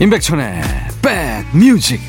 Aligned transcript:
임백천의 0.00 0.62
백뮤직. 1.02 2.00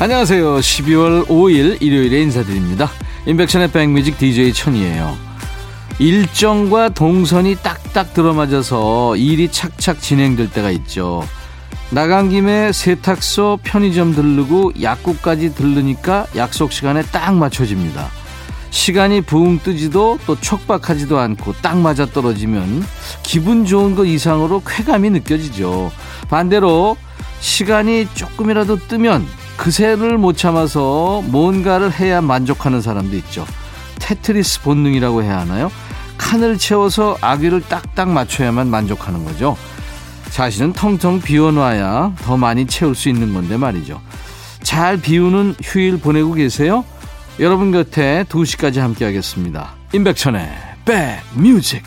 안녕하세요. 0.00 0.56
12월 0.56 1.26
5일 1.26 1.80
일요일에 1.80 2.20
인사드립니다. 2.22 2.90
임백천의 3.26 3.70
백뮤직 3.70 4.18
DJ 4.18 4.52
천이에요. 4.52 5.16
일정과 6.00 6.88
동선이 6.88 7.56
딱 7.62 7.77
딱 7.98 8.14
들어맞아서 8.14 9.16
일이 9.16 9.50
착착 9.50 10.00
진행될 10.00 10.52
때가 10.52 10.70
있죠. 10.70 11.24
나간 11.90 12.28
김에 12.28 12.70
세탁소, 12.70 13.58
편의점 13.64 14.14
들르고 14.14 14.74
약국까지 14.80 15.56
들르니까 15.56 16.28
약속 16.36 16.70
시간에 16.70 17.02
딱 17.02 17.34
맞춰집니다. 17.34 18.06
시간이 18.70 19.22
붕 19.22 19.58
뜨지도 19.58 20.20
또 20.28 20.40
촉박하지도 20.40 21.18
않고 21.18 21.54
딱 21.54 21.76
맞아 21.78 22.06
떨어지면 22.06 22.84
기분 23.24 23.64
좋은 23.64 23.96
것 23.96 24.04
이상으로 24.04 24.62
쾌감이 24.64 25.10
느껴지죠. 25.10 25.90
반대로 26.28 26.96
시간이 27.40 28.06
조금이라도 28.14 28.86
뜨면 28.86 29.26
그새를 29.56 30.18
못 30.18 30.36
참아서 30.36 31.24
뭔가를 31.26 31.92
해야 31.98 32.20
만족하는 32.20 32.80
사람도 32.80 33.16
있죠. 33.16 33.44
테트리스 33.98 34.62
본능이라고 34.62 35.24
해야 35.24 35.40
하나요? 35.40 35.72
칸을 36.28 36.58
채워서 36.58 37.16
아귀를 37.22 37.62
딱딱 37.62 38.10
맞춰야만 38.10 38.66
만족하는 38.68 39.24
거죠. 39.24 39.56
자신은 40.28 40.74
텅텅 40.74 41.22
비워놔야 41.22 42.16
더 42.20 42.36
많이 42.36 42.66
채울 42.66 42.94
수 42.94 43.08
있는 43.08 43.32
건데 43.32 43.56
말이죠. 43.56 44.02
잘 44.62 44.98
비우는 44.98 45.54
휴일 45.62 45.98
보내고 45.98 46.34
계세요? 46.34 46.84
여러분 47.40 47.72
곁에 47.72 48.26
2시까지 48.28 48.80
함께 48.80 49.06
하겠습니다. 49.06 49.70
임백천의 49.94 50.50
백뮤직 50.84 51.82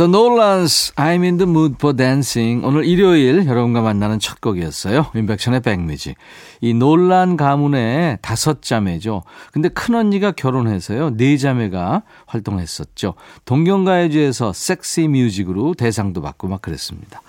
The 0.00 0.08
Nolans, 0.08 0.94
I'm 0.96 1.24
in 1.24 1.36
the 1.36 1.46
mood 1.46 1.74
for 1.78 1.94
dancing. 1.94 2.64
오늘 2.64 2.86
일요일 2.86 3.44
여러분과 3.46 3.82
만나는 3.82 4.18
첫 4.18 4.40
곡이었어요. 4.40 5.08
윤백천의 5.14 5.60
백뮤직. 5.60 6.16
이 6.62 6.72
놀란 6.72 7.36
가문의 7.36 8.16
다섯 8.22 8.62
자매죠. 8.62 9.24
근데 9.52 9.68
큰 9.68 9.94
언니가 9.94 10.30
결혼해서요. 10.30 11.18
네 11.18 11.36
자매가 11.36 12.00
활동했었죠. 12.24 13.12
동경가요제에서 13.44 14.54
섹시 14.54 15.06
뮤직으로 15.06 15.74
대상도 15.74 16.22
받고 16.22 16.48
막 16.48 16.62
그랬습니다. 16.62 17.20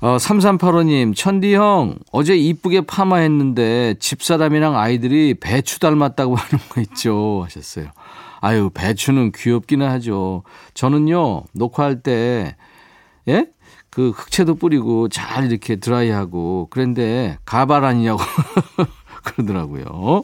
어, 0.00 0.16
3385님, 0.16 1.14
천디 1.14 1.54
형, 1.54 1.94
어제 2.10 2.36
이쁘게 2.36 2.80
파마했는데 2.80 3.94
집사람이랑 4.00 4.76
아이들이 4.76 5.34
배추 5.34 5.78
닮았다고 5.78 6.34
하는 6.34 6.64
거 6.70 6.80
있죠. 6.80 7.42
하셨어요. 7.44 7.92
아유, 8.40 8.70
배추는 8.72 9.32
귀엽기는 9.32 9.86
하죠. 9.86 10.42
저는요, 10.74 11.44
녹화할 11.52 12.02
때, 12.02 12.56
예? 13.28 13.46
그 13.90 14.10
흑채도 14.10 14.56
뿌리고 14.56 15.08
잘 15.08 15.50
이렇게 15.50 15.76
드라이하고, 15.76 16.68
그런데 16.70 17.38
가발 17.44 17.84
아니냐고 17.84 18.20
그러더라고요. 19.24 20.22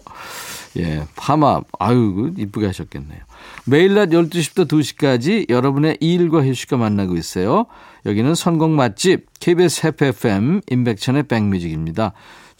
예, 0.79 1.05
파마, 1.17 1.61
아유, 1.79 2.33
이쁘게 2.37 2.67
하셨겠네요. 2.67 3.21
매일 3.67 3.95
낮 3.95 4.09
12시부터 4.09 4.69
2시까지 4.69 5.51
여러분의 5.51 5.99
일과 6.01 6.45
휴식과 6.45 6.77
만나고 6.77 7.17
있어요. 7.17 7.67
여기는 8.07 8.35
선곡 8.35 8.71
맛집, 8.71 9.27
KBS 9.41 9.87
해피 9.87 10.07
FM, 10.07 10.61
임백천의 10.71 11.25
백뮤직입니다. 11.25 12.13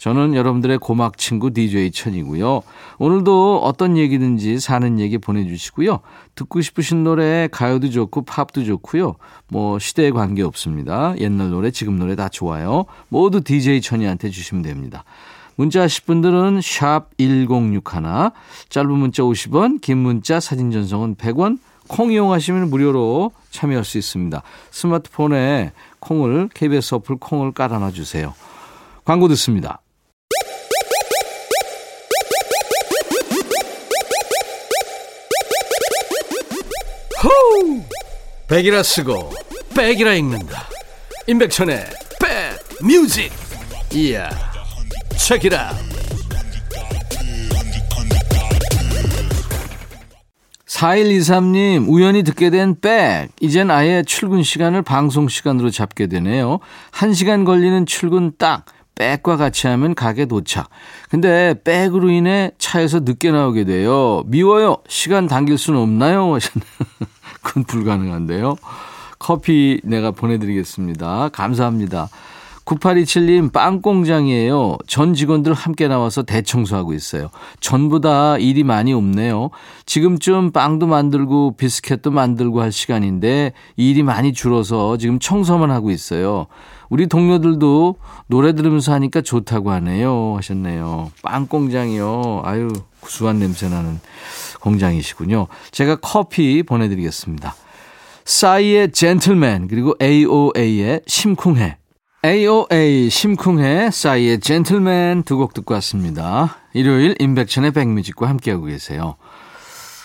저는 0.03 0.35
여러분들의 0.35 0.79
고막 0.79 1.17
친구 1.17 1.53
DJ 1.53 1.91
천이고요. 1.91 2.63
오늘도 2.97 3.61
어떤 3.63 3.95
얘기든지 3.95 4.59
사는 4.59 4.99
얘기 4.99 5.17
보내주시고요. 5.17 6.01
듣고 6.35 6.59
싶으신 6.59 7.05
노래 7.05 7.47
가요도 7.49 7.89
좋고 7.89 8.23
팝도 8.23 8.65
좋고요. 8.65 9.15
뭐 9.47 9.79
시대에 9.79 10.11
관계 10.11 10.43
없습니다. 10.43 11.13
옛날 11.19 11.51
노래 11.51 11.71
지금 11.71 11.97
노래 11.97 12.17
다 12.17 12.27
좋아요. 12.27 12.83
모두 13.07 13.39
DJ 13.39 13.79
천이한테 13.79 14.29
주시면 14.29 14.63
됩니다. 14.63 15.05
문자 15.55 15.83
하실 15.83 16.03
분들은 16.03 16.59
샵 16.61 17.05
1061, 17.17 18.03
짧은 18.67 18.91
문자 18.91 19.23
50원, 19.23 19.79
긴 19.79 19.99
문자 19.99 20.41
사진 20.41 20.69
전송은 20.69 21.15
100원, 21.15 21.59
콩 21.87 22.11
이용하시면 22.11 22.69
무료로 22.69 23.31
참여할 23.51 23.85
수 23.85 23.97
있습니다. 23.97 24.41
스마트폰에 24.69 25.71
콩을 26.01 26.49
KBS 26.53 26.95
어플 26.95 27.19
콩을 27.21 27.53
깔아놔 27.53 27.91
주세요. 27.91 28.33
광고 29.05 29.29
듣습니다. 29.29 29.79
백이라 38.53 38.83
쓰고 38.83 39.31
백이라 39.75 40.13
읽는다. 40.13 40.69
임백천의 41.25 41.87
백 42.21 42.85
뮤직. 42.85 43.31
이야. 43.91 44.29
책이라. 45.17 45.71
4123님, 50.67 51.89
우연히 51.89 52.21
듣게 52.21 52.51
된 52.51 52.79
백. 52.79 53.29
이젠 53.39 53.71
아예 53.71 54.03
출근 54.05 54.43
시간을 54.43 54.83
방송 54.83 55.27
시간으로 55.27 55.71
잡게 55.71 56.05
되네요. 56.05 56.59
1시간 56.91 57.47
걸리는 57.47 57.87
출근 57.87 58.33
딱. 58.37 58.65
백과 58.95 59.37
같이 59.37 59.67
하면 59.67 59.95
가게 59.95 60.25
도착. 60.25 60.69
근데 61.09 61.55
백으로 61.63 62.09
인해 62.09 62.51
차에서 62.57 63.01
늦게 63.01 63.31
나오게 63.31 63.65
돼요. 63.65 64.23
미워요. 64.27 64.77
시간 64.87 65.27
당길 65.27 65.57
수는 65.57 65.79
없나요? 65.79 66.37
그건 67.41 67.63
불가능한데요. 67.63 68.55
커피 69.19 69.79
내가 69.83 70.11
보내드리겠습니다. 70.11 71.29
감사합니다. 71.29 72.09
9827님, 72.65 73.51
빵공장이에요. 73.51 74.77
전 74.87 75.13
직원들 75.13 75.53
함께 75.53 75.87
나와서 75.87 76.23
대청소하고 76.23 76.93
있어요. 76.93 77.29
전부 77.59 77.99
다 77.99 78.37
일이 78.37 78.63
많이 78.63 78.93
없네요. 78.93 79.49
지금쯤 79.85 80.51
빵도 80.51 80.87
만들고 80.87 81.55
비스켓도 81.57 82.11
만들고 82.11 82.61
할 82.61 82.71
시간인데 82.71 83.53
일이 83.75 84.03
많이 84.03 84.33
줄어서 84.33 84.97
지금 84.97 85.19
청소만 85.19 85.71
하고 85.71 85.91
있어요. 85.91 86.47
우리 86.89 87.07
동료들도 87.07 87.95
노래 88.27 88.53
들으면서 88.53 88.93
하니까 88.93 89.21
좋다고 89.21 89.71
하네요. 89.71 90.35
하셨네요. 90.37 91.11
빵 91.21 91.47
공장이요. 91.47 92.41
아유, 92.45 92.69
구수한 92.99 93.39
냄새 93.39 93.67
나는 93.67 93.99
공장이시군요. 94.61 95.47
제가 95.71 95.97
커피 95.97 96.63
보내드리겠습니다. 96.63 97.55
싸이의 98.25 98.93
젠틀맨, 98.93 99.67
그리고 99.67 99.95
AOA의 100.01 101.01
심쿵해. 101.05 101.77
AOA 102.25 103.09
심쿵해 103.09 103.91
싸이의 103.91 104.39
젠틀맨 104.39 105.23
두 105.23 105.37
곡 105.37 105.53
듣고 105.53 105.73
왔습니다. 105.75 106.55
일요일 106.73 107.15
임백천의 107.19 107.71
백뮤직과 107.71 108.29
함께하고 108.29 108.65
계세요. 108.65 109.15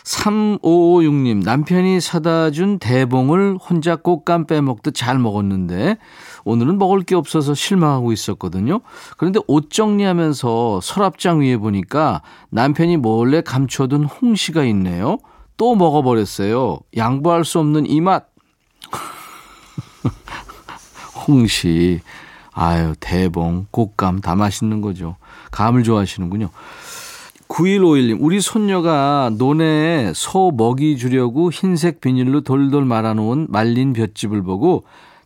3556님, 0.02 1.44
남편이 1.44 2.00
사다 2.00 2.50
준 2.50 2.78
대봉을 2.78 3.58
혼자 3.58 3.94
꽃감 3.94 4.46
빼먹듯 4.46 4.94
잘 4.94 5.18
먹었는데, 5.18 5.98
오늘은 6.44 6.78
먹을 6.78 7.02
게 7.02 7.14
없어서 7.14 7.54
실망하고 7.54 8.10
있었거든요. 8.12 8.80
그런데 9.18 9.38
옷 9.46 9.70
정리하면서 9.70 10.80
서랍장 10.82 11.42
위에 11.42 11.58
보니까 11.58 12.22
남편이 12.50 12.96
몰래 12.96 13.42
감춰둔 13.42 14.04
홍시가 14.04 14.64
있네요. 14.64 15.18
또 15.58 15.76
먹어버렸어요. 15.76 16.78
양보할 16.96 17.44
수 17.44 17.58
없는 17.58 17.86
이 17.86 18.00
맛. 18.00 18.28
홍시. 21.28 22.00
아유, 22.52 22.94
대봉, 22.98 23.66
꽃감 23.70 24.20
다 24.20 24.34
맛있는 24.34 24.80
거죠. 24.80 25.16
감을 25.52 25.84
좋아하시는군요. 25.84 26.48
9151님, 27.48 28.18
우리 28.20 28.40
손녀가 28.40 29.30
논에 29.32 30.12
소 30.14 30.50
먹이 30.54 30.98
주려고 30.98 31.50
흰색 31.50 32.00
비닐로 32.00 32.42
돌돌 32.42 32.84
말아놓은 32.84 33.46
말린 33.48 33.92
볏집을 33.92 34.42
보고 34.42 34.84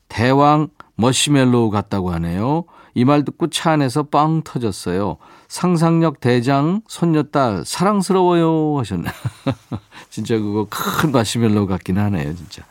대왕 0.09 0.69
머시멜로우 0.97 1.71
같다고 1.71 2.13
하네요. 2.13 2.65
이 2.95 3.05
말 3.05 3.25
듣고 3.25 3.49
차 3.49 3.73
안에서 3.73 4.03
빵 4.05 4.43
터졌어요. 4.45 5.17
상상력 5.49 6.21
대장 6.21 6.83
손녀딸 6.87 7.65
사랑스러워요 7.65 8.79
하셨네. 8.79 9.09
진짜 10.11 10.39
그거 10.39 10.67
큰 10.69 11.11
마시멜로우 11.11 11.67
같긴 11.67 11.97
하네요, 11.99 12.35
진짜. 12.37 12.63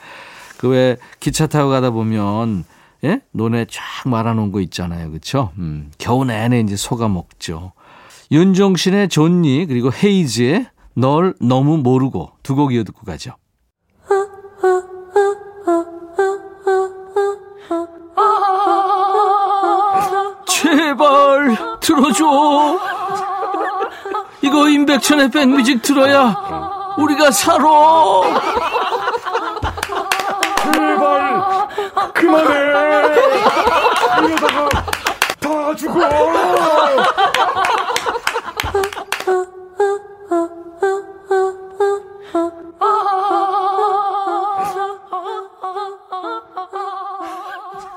그 0.57 0.67
왜 0.69 0.95
기차 1.19 1.47
타고 1.47 1.71
가다 1.71 1.89
보면 1.89 2.63
예? 3.03 3.21
논에 3.31 3.65
쫙 3.65 3.81
말아놓은 4.09 4.51
거 4.51 4.59
있잖아요. 4.61 5.09
그렇죠? 5.09 5.51
음, 5.57 5.91
겨우내내 5.97 6.59
이제 6.59 6.75
소가 6.75 7.07
먹죠. 7.07 7.71
윤종신의 8.31 9.09
좋니 9.09 9.65
그리고 9.65 9.91
헤이즈의 9.93 10.67
널 10.93 11.33
너무 11.41 11.77
모르고 11.77 12.31
두 12.43 12.55
곡 12.55 12.73
이어 12.73 12.83
듣고 12.83 13.05
가죠. 13.05 13.33
제발 20.47 21.55
들어줘. 21.79 22.79
이거 24.41 24.69
임백천의 24.69 25.31
백뮤직 25.31 25.81
들어야 25.81 26.35
우리가 26.97 27.31
살아. 27.31 27.65
그만해. 32.31 32.65
이러다가 34.27 34.69
다 35.39 35.75
죽어. 35.75 35.99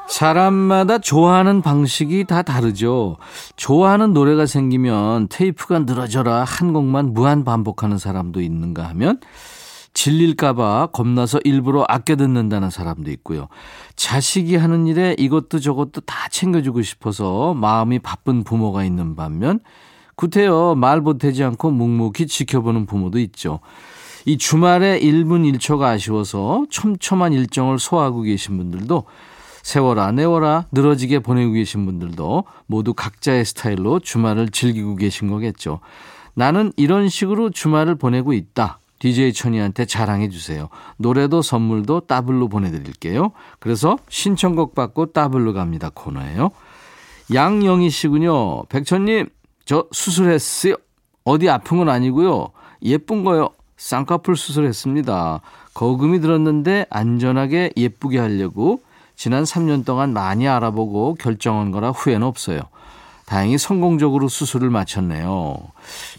사람마다 0.09 0.99
좋아하는 0.99 1.61
방식이 1.61 2.25
다 2.25 2.43
다르죠. 2.43 3.17
좋아하는 3.57 4.13
노래가 4.13 4.47
생기면 4.47 5.27
테이프가 5.29 5.81
늘어져라 5.81 6.45
한 6.45 6.73
곡만 6.73 7.13
무한 7.13 7.45
반복하는 7.45 7.99
사람도 7.99 8.41
있는가 8.41 8.89
하면 8.91 9.19
질릴까봐 10.05 10.89
겁나서 10.93 11.41
일부러 11.45 11.87
아껴 11.89 12.15
듣는다는 12.17 12.69
사람도 12.69 13.11
있고요. 13.13 13.49
자식이 13.97 14.57
하는 14.57 14.87
일에 14.87 15.17
이것도 15.19 15.61
저것도 15.61 16.03
다 16.03 16.29
챙겨주고 16.31 16.83
싶어서 16.83 17.55
마음이 17.55 18.01
바쁜 18.01 18.45
부모가 18.45 18.85
있는 18.85 19.17
반면 19.17 19.61
구태여 20.17 20.75
말 20.77 21.01
보태지 21.01 21.43
않고 21.45 21.71
묵묵히 21.71 22.27
지켜보는 22.27 22.85
부모도 22.85 23.19
있죠. 23.21 23.61
이 24.27 24.37
주말에 24.37 25.01
1분 25.01 25.51
1초가 25.55 25.85
아쉬워서 25.85 26.67
촘촘한 26.69 27.33
일정을 27.33 27.79
소화하고 27.79 28.23
계신 28.23 28.59
분들도 28.59 29.05
세워라 29.63 30.13
내워라 30.13 30.67
늘어지게 30.73 31.21
보내고 31.21 31.53
계신 31.53 31.87
분들도 31.87 32.45
모두 32.67 32.93
각자의 32.93 33.47
스타일로 33.47 34.01
주말을 34.01 34.51
즐기고 34.51 34.97
계신 34.97 35.29
거겠죠. 35.29 35.81
나는 36.35 36.73
이런 36.77 37.09
식으로 37.09 37.49
주말을 37.49 37.95
보내고 37.95 38.35
있다. 38.35 38.81
DJ 39.05 39.35
천이한테 39.35 39.85
자랑해 39.85 40.31
주세요. 40.31 40.71
노래도 40.97 41.43
선물도 41.43 42.07
따블로 42.07 42.49
보내드릴게요. 42.49 43.33
그래서 43.59 43.99
신청곡 44.09 44.75
받고 44.75 45.13
따블로 45.13 45.53
갑니다 45.53 45.91
코너예요. 45.93 46.51
양영희 47.35 47.91
씨군요. 47.91 48.65
백천님 48.71 49.29
저 49.67 49.87
수술했어요. 49.93 50.77
어디 51.25 51.51
아픈 51.51 51.77
건 51.77 51.91
아니고요. 51.91 52.49
예쁜 52.83 53.25
거요. 53.25 53.51
쌍꺼풀 53.77 54.37
수술했습니다. 54.37 55.43
거금이 55.75 56.21
들었는데 56.21 56.87
안전하게 56.89 57.73
예쁘게 57.77 58.19
하려고 58.19 58.81
지난 59.17 59.45
3년 59.45 59.85
동안 59.85 60.15
많이 60.15 60.49
알아보고 60.49 61.17
결정한 61.21 61.73
거라 61.73 61.91
후회는 61.91 62.27
없어요. 62.27 62.61
다행히 63.27 63.59
성공적으로 63.59 64.29
수술을 64.29 64.71
마쳤네요. 64.71 65.59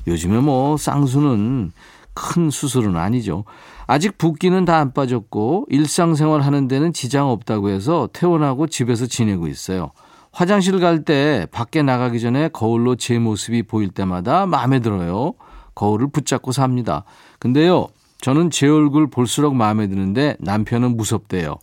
요즘에 0.06 0.40
뭐 0.40 0.78
쌍수는 0.78 1.72
큰 2.16 2.50
수술은 2.50 2.96
아니죠. 2.98 3.44
아직 3.88 4.18
붓기는 4.18 4.66
다 4.66 4.78
안 4.80 4.92
빠졌고 4.94 5.68
일상생활 5.70 6.42
하는 6.42 6.68
데는 6.68 6.92
지장 6.94 7.30
없다고 7.30 7.70
해서 7.70 8.10
퇴원하고 8.14 8.66
집에서 8.68 9.06
지내고 9.06 9.48
있어요. 9.48 9.92
화장실 10.32 10.80
갈 10.80 11.04
때 11.06 11.48
밖에 11.52 11.82
나가기 11.84 12.20
전에 12.20 12.50
거울로 12.50 12.96
제 12.96 13.20
모습이 13.20 13.64
보일 13.64 13.90
때마다 13.90 14.46
마음에 14.48 14.80
들어요. 14.80 15.34
거울을 15.76 16.08
붙잡고 16.08 16.52
삽니다. 16.52 17.04
근데요, 17.40 17.88
저는 18.22 18.50
제 18.50 18.68
얼굴 18.68 19.08
볼수록 19.08 19.56
마음에 19.56 19.88
드는데 19.88 20.36
남편은 20.40 20.98
무섭대요. 20.98 21.56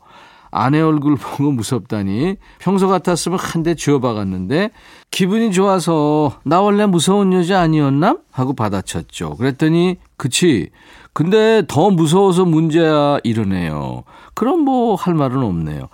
아내 0.54 0.80
얼굴 0.82 1.16
보고 1.18 1.50
무섭다니 1.50 2.36
평소 2.58 2.86
같았으면 2.88 3.38
한 3.38 3.62
대 3.62 3.74
쥐어박았는데 3.74 4.70
기분이 5.10 5.50
좋아서 5.52 6.32
나 6.44 6.60
원래 6.60 6.84
무서운 6.86 7.32
여자 7.32 7.60
아니었나? 7.60 8.18
하고 8.30 8.52
받아쳤죠. 8.52 9.36
그랬더니 9.36 9.96
그치 10.22 10.70
근데 11.12 11.64
더 11.66 11.90
무서워서 11.90 12.44
문제야 12.44 13.18
이러네요. 13.24 14.04
그럼 14.34 14.60
뭐 14.60 14.94
할 14.94 15.14
말은 15.14 15.42
없네요. 15.42 15.88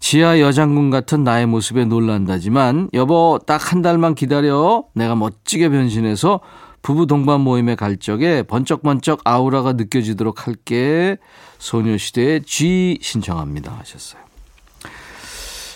지하 0.00 0.40
여장군 0.40 0.90
같은 0.90 1.22
나의 1.22 1.46
모습에 1.46 1.84
놀란다지만 1.84 2.90
여보 2.92 3.38
딱 3.46 3.72
한 3.72 3.80
달만 3.80 4.16
기다려 4.16 4.82
내가 4.94 5.14
멋지게 5.14 5.68
변신해서 5.68 6.40
부부 6.82 7.06
동반 7.06 7.40
모임에 7.42 7.76
갈 7.76 7.98
적에 7.98 8.42
번쩍번쩍 8.42 9.20
아우라가 9.22 9.74
느껴지도록 9.74 10.48
할게. 10.48 11.16
소녀시대의 11.58 12.42
G 12.42 12.98
신청합니다 13.00 13.76
하셨어요. 13.78 14.20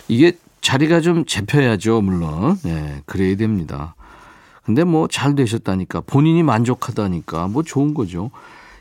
이게 0.08 0.32
자리가 0.60 1.00
좀 1.00 1.24
잡혀야죠, 1.24 2.00
물론. 2.00 2.58
네, 2.64 3.00
그래야 3.06 3.36
됩니다. 3.36 3.94
근데 4.64 4.84
뭐 4.84 5.08
잘 5.08 5.34
되셨다니까, 5.34 6.02
본인이 6.02 6.42
만족하다니까, 6.42 7.48
뭐 7.48 7.62
좋은 7.62 7.94
거죠. 7.94 8.30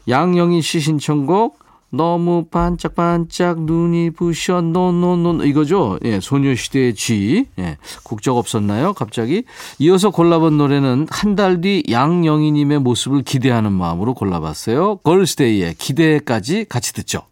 양영희 0.07 0.61
씨 0.61 0.79
신청곡, 0.79 1.59
너무 1.93 2.45
반짝반짝 2.49 3.63
눈이 3.63 4.11
부셔 4.11 4.61
노노노 4.61 5.43
이거죠. 5.43 5.99
예, 6.05 6.21
소녀시대의 6.21 6.95
G. 6.95 7.47
예, 7.59 7.77
국적 8.03 8.37
없었나요? 8.37 8.93
갑자기 8.93 9.43
이어서 9.77 10.09
골라본 10.09 10.57
노래는 10.57 11.07
한 11.09 11.35
달 11.35 11.59
뒤 11.59 11.83
양영희님의 11.91 12.79
모습을 12.79 13.23
기대하는 13.23 13.73
마음으로 13.73 14.13
골라봤어요. 14.13 14.97
걸스데이의 15.03 15.75
기대까지 15.75 16.65
같이 16.69 16.93
듣죠. 16.93 17.23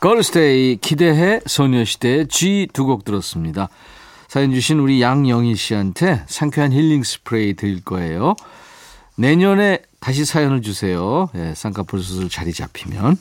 걸스데이 0.00 0.76
기대해 0.76 1.40
소녀시대의 1.46 2.26
G 2.28 2.66
두 2.72 2.84
곡 2.86 3.04
들었습니다. 3.04 3.68
사연 4.28 4.52
주신 4.52 4.78
우리 4.78 5.00
양영희 5.00 5.54
씨한테 5.56 6.22
상쾌한 6.26 6.70
힐링 6.70 7.02
스프레이 7.02 7.54
드릴 7.54 7.82
거예요. 7.82 8.36
내년에 9.16 9.80
다시 10.00 10.26
사연을 10.26 10.60
주세요. 10.60 11.30
예, 11.34 11.54
쌍꺼풀 11.56 12.00
수술 12.00 12.28
자리 12.28 12.52
잡히면. 12.52 13.16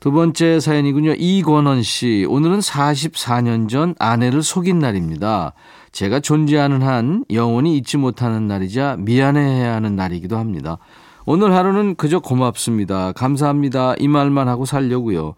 두 0.00 0.10
번째 0.10 0.60
사연이군요. 0.60 1.12
이권원 1.12 1.82
씨. 1.82 2.24
오늘은 2.26 2.60
44년 2.60 3.68
전 3.68 3.94
아내를 3.98 4.42
속인 4.42 4.78
날입니다. 4.78 5.52
제가 5.92 6.20
존재하는 6.20 6.82
한 6.82 7.24
영원히 7.30 7.76
잊지 7.76 7.98
못하는 7.98 8.48
날이자 8.48 8.96
미안해해야 9.00 9.74
하는 9.74 9.94
날이기도 9.94 10.38
합니다. 10.38 10.78
오늘 11.26 11.52
하루는 11.52 11.96
그저 11.96 12.20
고맙습니다. 12.20 13.12
감사합니다. 13.12 13.94
이 13.98 14.08
말만 14.08 14.48
하고 14.48 14.64
살려고요. 14.64 15.34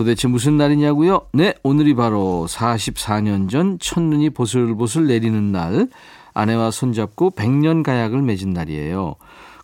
도대체 0.00 0.28
무슨 0.28 0.56
날이냐고요? 0.56 1.26
네, 1.34 1.52
오늘이 1.62 1.92
바로 1.92 2.46
44년 2.48 3.50
전 3.50 3.78
첫눈이 3.78 4.30
보슬보슬 4.30 5.06
내리는 5.06 5.52
날 5.52 5.88
아내와 6.32 6.70
손잡고 6.70 7.32
100년 7.32 7.82
가약을 7.82 8.22
맺은 8.22 8.48
날이에요. 8.48 9.16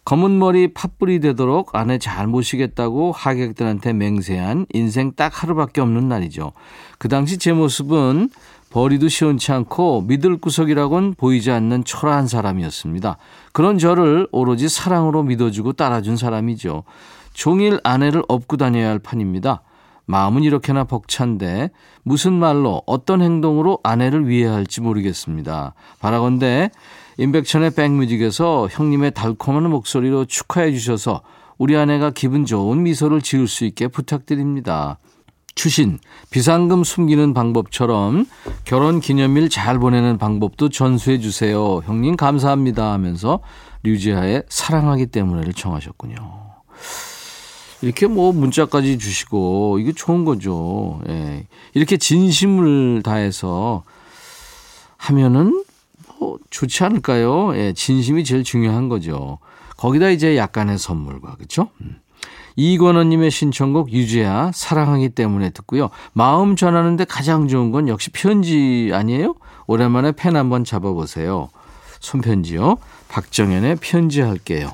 검은 0.05 0.39
머리 0.39 0.75
팥불이 0.75 1.21
되도록 1.21 1.75
아내 1.75 1.97
잘 1.97 2.27
모시겠다고 2.27 3.13
하객들한테 3.13 3.95
맹세한 3.95 4.67
인생 4.75 5.13
딱 5.17 5.43
하루밖에 5.43 5.81
없는 5.81 6.07
날이죠. 6.07 6.53
그 6.99 7.09
당시 7.09 7.39
제 7.39 7.55
모습은 7.55 8.29
버리도 8.69 9.09
시원치 9.09 9.53
않고 9.53 10.03
믿을 10.03 10.37
구석이라곤 10.37 11.15
보이지 11.15 11.51
않는 11.51 11.85
초라한 11.85 12.27
사람이었습니다. 12.27 13.17
그런 13.55 13.79
저를 13.79 14.29
오로지 14.33 14.69
사랑으로 14.69 15.23
믿어주고 15.23 15.73
따라준 15.73 16.19
사람이죠. 16.19 16.85
종일 17.33 17.81
아내를 17.85 18.23
업고 18.29 18.59
다녀야 18.59 18.91
할 18.91 18.99
판입니다. 18.99 19.63
마음은 20.07 20.45
이렇게나 20.45 20.85
벅찬데 20.85 21.71
무슨 22.03 22.33
말로 22.33 22.83
어떤 22.87 23.23
행동으로 23.23 23.81
아내를 23.83 24.29
위해 24.29 24.47
할지 24.47 24.81
모르겠습니다. 24.81 25.75
바라건대 26.01 26.71
임백천의 27.19 27.75
백뮤직에서 27.75 28.69
형님의 28.71 29.13
달콤한 29.13 29.69
목소리로 29.69 30.25
축하해 30.27 30.73
주셔서 30.73 31.23
우리 31.59 31.77
아내가 31.77 32.11
기분 32.11 32.45
좋은 32.45 32.83
미소를 32.83 33.21
지을 33.21 33.49
수 33.49 33.65
있게 33.65 33.89
부탁드립니다. 33.89 34.99
추신, 35.55 35.99
비상금 36.31 36.85
숨기는 36.85 37.33
방법처럼 37.33 38.27
결혼 38.65 39.01
기념일 39.01 39.49
잘 39.49 39.79
보내는 39.79 40.19
방법도 40.19 40.69
전수해 40.69 41.19
주세요. 41.19 41.81
형님 41.87 42.17
감사합니다 42.17 42.93
하면서 42.93 43.41
류지하의 43.83 44.43
사랑하기 44.51 45.07
때문에를 45.07 45.55
청하셨군요. 45.55 46.17
이렇게 47.83 48.07
뭐 48.07 48.33
문자까지 48.33 48.99
주시고 48.99 49.79
이게 49.79 49.93
좋은 49.93 50.25
거죠. 50.25 51.01
예. 51.09 51.47
이렇게 51.75 51.97
진심을 51.97 53.03
다해서 53.03 53.83
하면은 54.97 55.65
뭐 56.19 56.39
좋지 56.51 56.85
않을까요? 56.85 57.55
예, 57.57 57.73
진심이 57.75 58.25
제일 58.25 58.45
중요한 58.45 58.89
거죠. 58.89 59.39
거기다 59.77 60.09
이제 60.09 60.37
약간의 60.37 60.79
선물과 60.79 61.37
그렇죠? 61.37 61.69
음. 61.83 62.01
이권원님의 62.57 63.31
신청곡 63.31 63.93
유재하 63.93 64.51
사랑하기 64.55 65.11
때문에 65.11 65.51
듣고요. 65.51 65.91
마음 66.15 66.57
전하는데 66.57 67.05
가장 67.05 67.49
좋은 67.49 67.71
건 67.71 67.87
역시 67.89 68.11
편지 68.11 68.91
아니에요? 68.95 69.35
오랜만에 69.67 70.13
펜 70.13 70.37
한번 70.37 70.65
잡아보세요. 70.65 71.51
손편지요. 72.01 72.79
박정현의 73.09 73.77
편지할게요. 73.81 74.73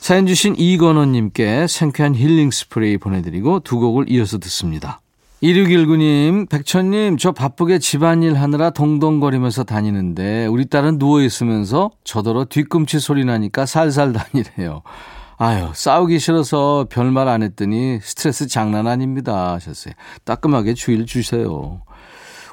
사연 0.00 0.26
주신 0.26 0.56
이건원님께 0.56 1.66
생쾌한 1.66 2.14
힐링 2.14 2.50
스프레이 2.50 2.96
보내드리고 2.96 3.60
두 3.60 3.78
곡을 3.78 4.06
이어서 4.08 4.38
듣습니다. 4.38 5.02
2619님, 5.42 6.48
백천님, 6.48 7.18
저 7.18 7.32
바쁘게 7.32 7.78
집안일 7.78 8.34
하느라 8.34 8.70
동동거리면서 8.70 9.64
다니는데, 9.64 10.46
우리 10.46 10.64
딸은 10.66 10.96
누워있으면서 10.98 11.90
저더러 12.02 12.46
뒤꿈치 12.46 12.98
소리 12.98 13.26
나니까 13.26 13.66
살살 13.66 14.14
다니래요. 14.14 14.82
아유, 15.36 15.68
싸우기 15.74 16.18
싫어서 16.18 16.86
별말 16.90 17.28
안 17.28 17.42
했더니 17.42 18.00
스트레스 18.02 18.46
장난 18.48 18.86
아닙니다. 18.86 19.52
하셨어요. 19.52 19.92
따끔하게 20.24 20.74
주의를 20.74 21.04
주세요. 21.04 21.82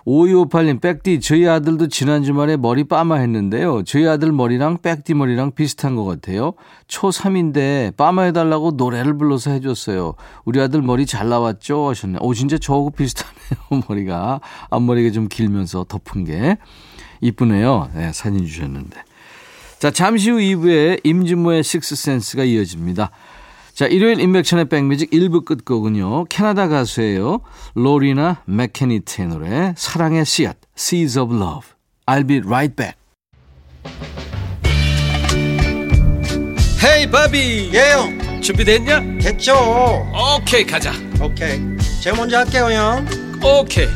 5258님, 0.07 0.79
백디, 0.79 1.19
저희 1.19 1.49
아들도 1.49 1.89
지난 1.89 2.23
주말에 2.23 2.55
머리 2.55 2.85
빠마 2.85 3.17
했는데요. 3.17 3.83
저희 3.83 4.07
아들 4.07 4.31
머리랑 4.31 4.77
백디 4.81 5.13
머리랑 5.13 5.51
비슷한 5.51 5.97
것 5.97 6.05
같아요. 6.05 6.53
초3인데 6.87 7.93
빠마 7.97 8.21
해달라고 8.21 8.71
노래를 8.71 9.17
불러서 9.17 9.51
해줬어요. 9.51 10.13
우리 10.45 10.61
아들 10.61 10.81
머리 10.81 11.05
잘 11.05 11.27
나왔죠? 11.27 11.89
하셨네. 11.89 12.19
오, 12.21 12.33
진짜 12.33 12.57
저하고 12.57 12.91
비슷하네요. 12.91 13.83
머리가. 13.89 14.39
앞머리가 14.69 15.11
좀 15.11 15.27
길면서 15.27 15.83
덮은 15.83 16.23
게. 16.23 16.57
이쁘네요. 17.19 17.89
네, 17.93 18.13
사진 18.13 18.45
주셨는데. 18.45 19.03
자, 19.79 19.91
잠시 19.91 20.29
후 20.29 20.37
2부에 20.37 21.01
임진모의 21.03 21.63
식스센스가 21.63 22.45
이어집니다. 22.45 23.11
자, 23.77 23.85
일요일 23.85 24.19
인백션의 24.19 24.69
백뮤직 24.69 25.11
1부 25.11 25.45
끝곡은요. 25.45 26.25
캐나다 26.29 26.67
가수예요. 26.67 27.41
로리나 27.75 28.41
맥케니트의 28.45 29.27
노래 29.27 29.75
사랑의 29.77 30.25
씨앗, 30.25 30.57
Seeds 30.75 31.19
of 31.19 31.35
Love. 31.35 31.67
I'll 32.07 32.27
be 32.27 32.39
right 32.39 32.75
back. 32.75 32.97
헤이 36.83 37.11
바비 37.11 37.69
예영 37.71 38.41
준비됐냐? 38.41 39.19
됐죠 39.21 39.53
오케이 40.35 40.65
가자 40.65 40.91
오케이 41.21 41.61
제가 42.01 42.17
먼저 42.17 42.37
할게요 42.37 42.71
형 42.71 43.05
오케이 43.43 43.87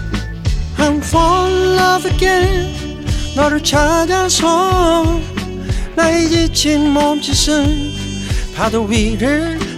I'm 0.77 0.97
fall 0.97 1.51
in 1.51 1.79
love 1.79 2.11
again 2.11 3.03
너를 3.35 3.63
찾아서 3.63 5.19
나의 5.95 6.29
지친 6.29 6.91
몸짓은 6.91 8.11
파도 8.55 8.83
위를 8.83 9.70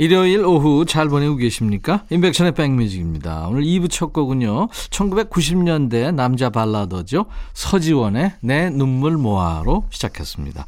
일요일 0.00 0.44
오후 0.44 0.84
잘 0.86 1.08
보내고 1.08 1.34
계십니까? 1.34 2.04
인백션의 2.10 2.52
백뮤직입니다. 2.54 3.48
오늘 3.48 3.64
2부 3.64 3.90
첫 3.90 4.12
곡은요. 4.12 4.68
1990년대 4.68 6.14
남자 6.14 6.50
발라더죠. 6.50 7.26
서지원의 7.52 8.34
내 8.40 8.70
눈물 8.70 9.18
모아로 9.18 9.86
시작했습니다. 9.90 10.66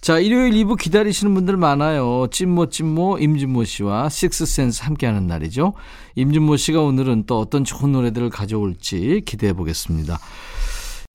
자, 0.00 0.20
일요일 0.20 0.52
2부 0.52 0.78
기다리시는 0.78 1.34
분들 1.34 1.56
많아요. 1.56 2.28
찐모 2.30 2.70
찐모 2.70 3.18
임진모 3.18 3.64
씨와 3.64 4.08
식스센스 4.08 4.84
함께하는 4.84 5.26
날이죠. 5.26 5.72
임진모 6.14 6.56
씨가 6.56 6.80
오늘은 6.80 7.24
또 7.26 7.40
어떤 7.40 7.64
좋은 7.64 7.90
노래들을 7.90 8.30
가져올지 8.30 9.22
기대해 9.26 9.54
보겠습니다. 9.54 10.20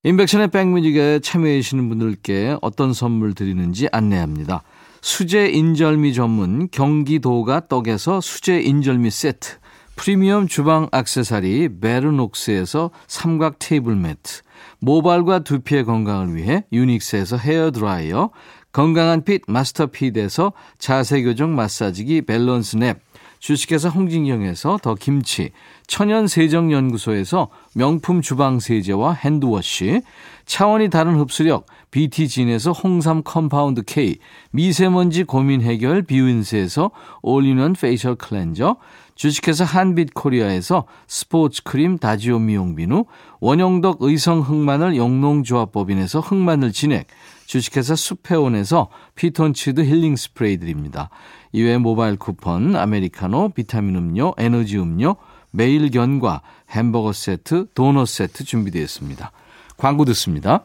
인백션의 0.02 0.48
백뮤직에 0.48 1.20
참여해 1.20 1.62
주시는 1.62 1.88
분들께 1.88 2.58
어떤 2.60 2.92
선물 2.92 3.32
드리는지 3.32 3.88
안내합니다. 3.90 4.62
수제 5.04 5.48
인절미 5.48 6.14
전문 6.14 6.70
경기도가 6.70 7.68
떡에서 7.68 8.22
수제 8.22 8.62
인절미 8.62 9.10
세트, 9.10 9.58
프리미엄 9.96 10.48
주방 10.48 10.88
악세사리 10.92 11.78
베르녹스에서 11.78 12.90
삼각 13.06 13.58
테이블 13.58 13.96
매트, 13.96 14.40
모발과 14.78 15.40
두피의 15.40 15.84
건강을 15.84 16.34
위해 16.34 16.64
유닉스에서 16.72 17.36
헤어 17.36 17.70
드라이어, 17.70 18.30
건강한 18.72 19.24
fit 19.24 19.42
마스터 19.46 19.88
핏에서 19.88 20.54
자세교정 20.78 21.54
마사지기 21.54 22.22
밸런스 22.22 22.76
냅, 22.76 23.02
주식회사 23.44 23.90
홍진경에서 23.90 24.78
더 24.80 24.94
김치, 24.94 25.50
천연 25.86 26.26
세정연구소에서 26.26 27.50
명품 27.74 28.22
주방 28.22 28.58
세제와 28.58 29.12
핸드워시, 29.12 30.00
차원이 30.46 30.88
다른 30.88 31.16
흡수력 31.16 31.66
BT진에서 31.90 32.72
홍삼 32.72 33.22
compound 33.22 33.82
K, 33.82 34.16
미세먼지 34.50 35.24
고민 35.24 35.60
해결 35.60 36.00
비윈스에서 36.04 36.90
all-in-one 37.20 37.74
facial 37.74 38.14
cleanser, 38.14 38.76
주식회사 39.14 39.64
한빛코리아에서 39.64 40.86
스포츠 41.06 41.62
크림 41.64 41.98
다지오 41.98 42.38
미용 42.38 42.74
비누, 42.74 43.04
원형덕 43.40 43.98
의성 44.00 44.40
흑마늘 44.40 44.96
영농조합법인에서 44.96 46.20
흑마늘 46.20 46.72
진액, 46.72 47.08
주식회사 47.44 47.94
수페온에서 47.94 48.88
피톤치드 49.16 49.82
힐링 49.82 50.16
스프레이 50.16 50.56
드립니다. 50.56 51.10
이외에 51.54 51.78
모바일 51.78 52.16
쿠폰, 52.16 52.74
아메리카노, 52.74 53.50
비타민 53.50 53.94
음료, 53.94 54.34
에너지 54.38 54.76
음료, 54.76 55.14
매일 55.52 55.88
견과, 55.88 56.42
햄버거 56.68 57.12
세트, 57.12 57.66
도넛 57.74 58.08
세트 58.08 58.42
준비되어 58.42 58.82
있습니다. 58.82 59.30
광고 59.76 60.04
듣습니다. 60.06 60.64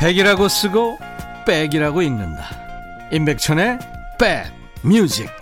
백이라고 0.00 0.48
쓰고 0.48 0.96
백이라고 1.46 2.00
읽는다. 2.00 2.46
임백천의 3.12 3.78
백 4.18 4.46
뮤직. 4.82 5.41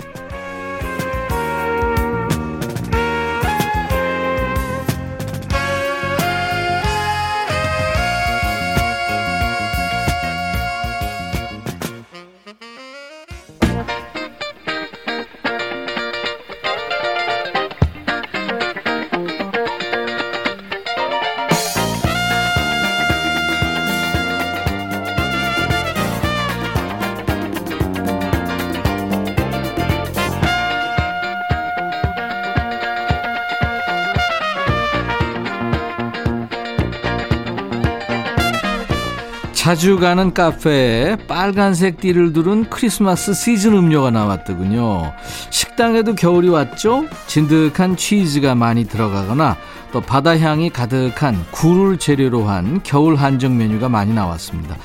자주 39.61 39.99
가는 39.99 40.33
카페에 40.33 41.17
빨간색 41.29 42.01
띠를 42.01 42.33
두른 42.33 42.71
크리스마스 42.71 43.35
시즌 43.35 43.75
음료가 43.75 44.11
나왔더군요. 44.11 45.13
식당에도 45.51 46.15
겨울이 46.15 46.49
왔죠? 46.49 47.05
진득한 47.27 47.95
치즈가 47.95 48.55
많이 48.55 48.89
들어가거나 48.89 49.59
또 49.93 50.01
바다 50.01 50.39
향이 50.39 50.71
가득한 50.71 51.45
굴을 51.51 51.99
재료로 51.99 52.45
한 52.45 52.81
겨울 52.83 53.17
한정 53.17 53.59
메뉴가 53.59 53.91
많이 53.91 54.15
나왔습니다. 54.15 54.79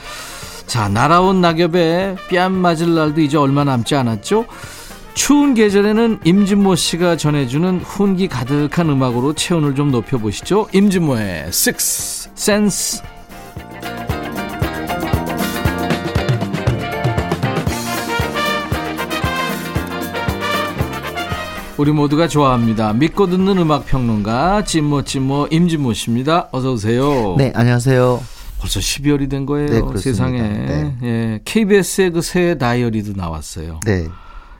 자, 0.67 0.89
날아온 0.89 1.39
낙엽에 1.39 2.17
뺨 2.29 2.51
맞을 2.51 2.95
날도 2.95 3.21
이제 3.21 3.37
얼마 3.37 3.63
남지 3.63 3.95
않았죠? 3.95 4.45
추운 5.13 5.53
계절에는 5.53 6.19
임진모 6.25 6.75
씨가 6.75 7.15
전해주는 7.15 7.79
훈기 7.79 8.27
가득한 8.27 8.89
음악으로 8.89 9.35
체온을 9.35 9.73
좀 9.73 9.91
높여보시죠. 9.91 10.67
임진모의 10.73 11.45
Six 11.47 12.31
Sense. 12.35 13.14
우리 21.77 21.91
모두가 21.91 22.27
좋아합니다. 22.29 22.93
믿고 22.93 23.27
듣는 23.27 23.57
음악 23.57 23.85
평론가 23.85 24.63
찐모 24.63 25.03
찐모 25.03 25.47
임진모 25.51 25.93
씨입니다. 25.93 26.47
어서 26.51 26.71
오세요. 26.71 27.35
네, 27.37 27.51
안녕하세요. 27.53 28.23
벌써 28.59 28.79
12월이 28.79 29.29
된 29.29 29.45
거예요. 29.45 29.67
네, 29.67 29.81
그렇습니다. 29.81 30.01
세상에. 30.01 30.41
네. 30.41 30.97
예. 31.03 31.41
KBS의 31.43 32.11
그 32.11 32.21
새해 32.21 32.57
다이어리도 32.57 33.13
나왔어요. 33.17 33.81
네, 33.85 34.07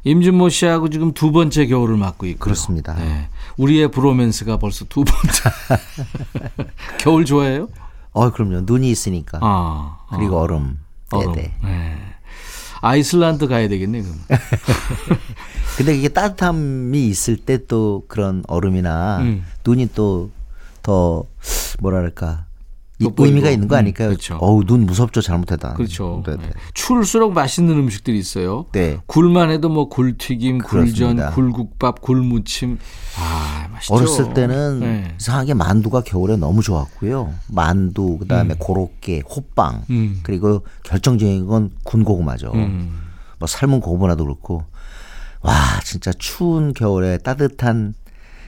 임진모 0.03 0.49
씨하고 0.49 0.89
지금 0.89 1.13
두 1.13 1.31
번째 1.31 1.65
겨울을 1.67 1.95
맞고 1.95 2.25
있고요. 2.25 2.39
그렇습니다. 2.43 2.93
네. 2.95 3.29
우리의 3.55 3.91
브로맨스가 3.91 4.57
벌써 4.57 4.83
두 4.85 5.05
번째. 5.05 6.67
겨울 6.99 7.23
좋아해요? 7.23 7.69
어, 8.11 8.29
그럼요. 8.29 8.61
눈이 8.65 8.89
있으니까. 8.91 9.39
아. 9.41 9.99
그리고 10.13 10.37
얼음. 10.39 10.79
얼음. 11.11 11.33
네네. 11.33 11.53
네. 11.63 11.97
아이슬란드 12.85 13.47
가야 13.47 13.67
되겠네, 13.67 14.01
그럼. 14.01 14.19
근데 15.77 15.95
이게 15.97 16.07
따뜻함이 16.09 17.07
있을 17.07 17.37
때 17.37 17.57
또 17.67 18.03
그런 18.07 18.43
얼음이나 18.47 19.19
음. 19.21 19.45
눈이 19.65 19.89
또 19.93 20.29
더 20.85 21.23
뭐랄까. 21.79 22.44
의미가 22.99 23.49
있는 23.49 23.67
거 23.67 23.75
음, 23.75 23.79
아닐까요? 23.79 24.09
그렇죠. 24.09 24.37
어우 24.39 24.63
눈 24.65 24.85
무섭죠 24.85 25.21
잘못하다. 25.21 25.73
그렇죠. 25.73 26.23
네네. 26.25 26.37
네. 26.37 26.49
추울수록 26.73 27.33
맛있는 27.33 27.77
음식들이 27.77 28.17
있어요. 28.17 28.65
네. 28.71 28.99
굴만 29.05 29.49
해도 29.49 29.69
뭐 29.69 29.89
굴튀김, 29.89 30.59
그렇습니다. 30.59 31.31
굴전, 31.31 31.33
굴국밥, 31.33 32.01
굴무침. 32.01 32.77
아, 33.17 33.67
맛있죠. 33.71 33.93
어렸을 33.93 34.33
때는 34.33 34.79
네. 34.79 35.15
이상하게 35.19 35.53
만두가 35.55 36.01
겨울에 36.01 36.37
너무 36.37 36.61
좋았고요. 36.61 37.33
만두 37.47 38.17
그다음에 38.19 38.55
고로케, 38.57 39.23
호빵 39.29 39.83
음. 39.89 40.19
그리고 40.23 40.63
결정적인 40.83 41.47
건 41.47 41.71
군고구마죠. 41.83 42.51
음. 42.53 43.01
뭐 43.39 43.47
삶은 43.47 43.81
고구마도 43.81 44.23
그렇고 44.23 44.63
와 45.41 45.53
진짜 45.83 46.11
추운 46.13 46.73
겨울에 46.73 47.17
따뜻한 47.17 47.93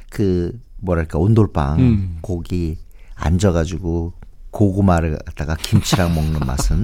그 0.09 0.57
뭐랄까 0.77 1.19
온돌빵 1.19 1.79
음. 1.79 2.17
고기 2.21 2.77
앉아가지고 3.15 4.13
고구마를 4.51 5.17
갖다가 5.25 5.55
김치랑 5.55 6.13
먹는 6.15 6.39
맛은 6.41 6.83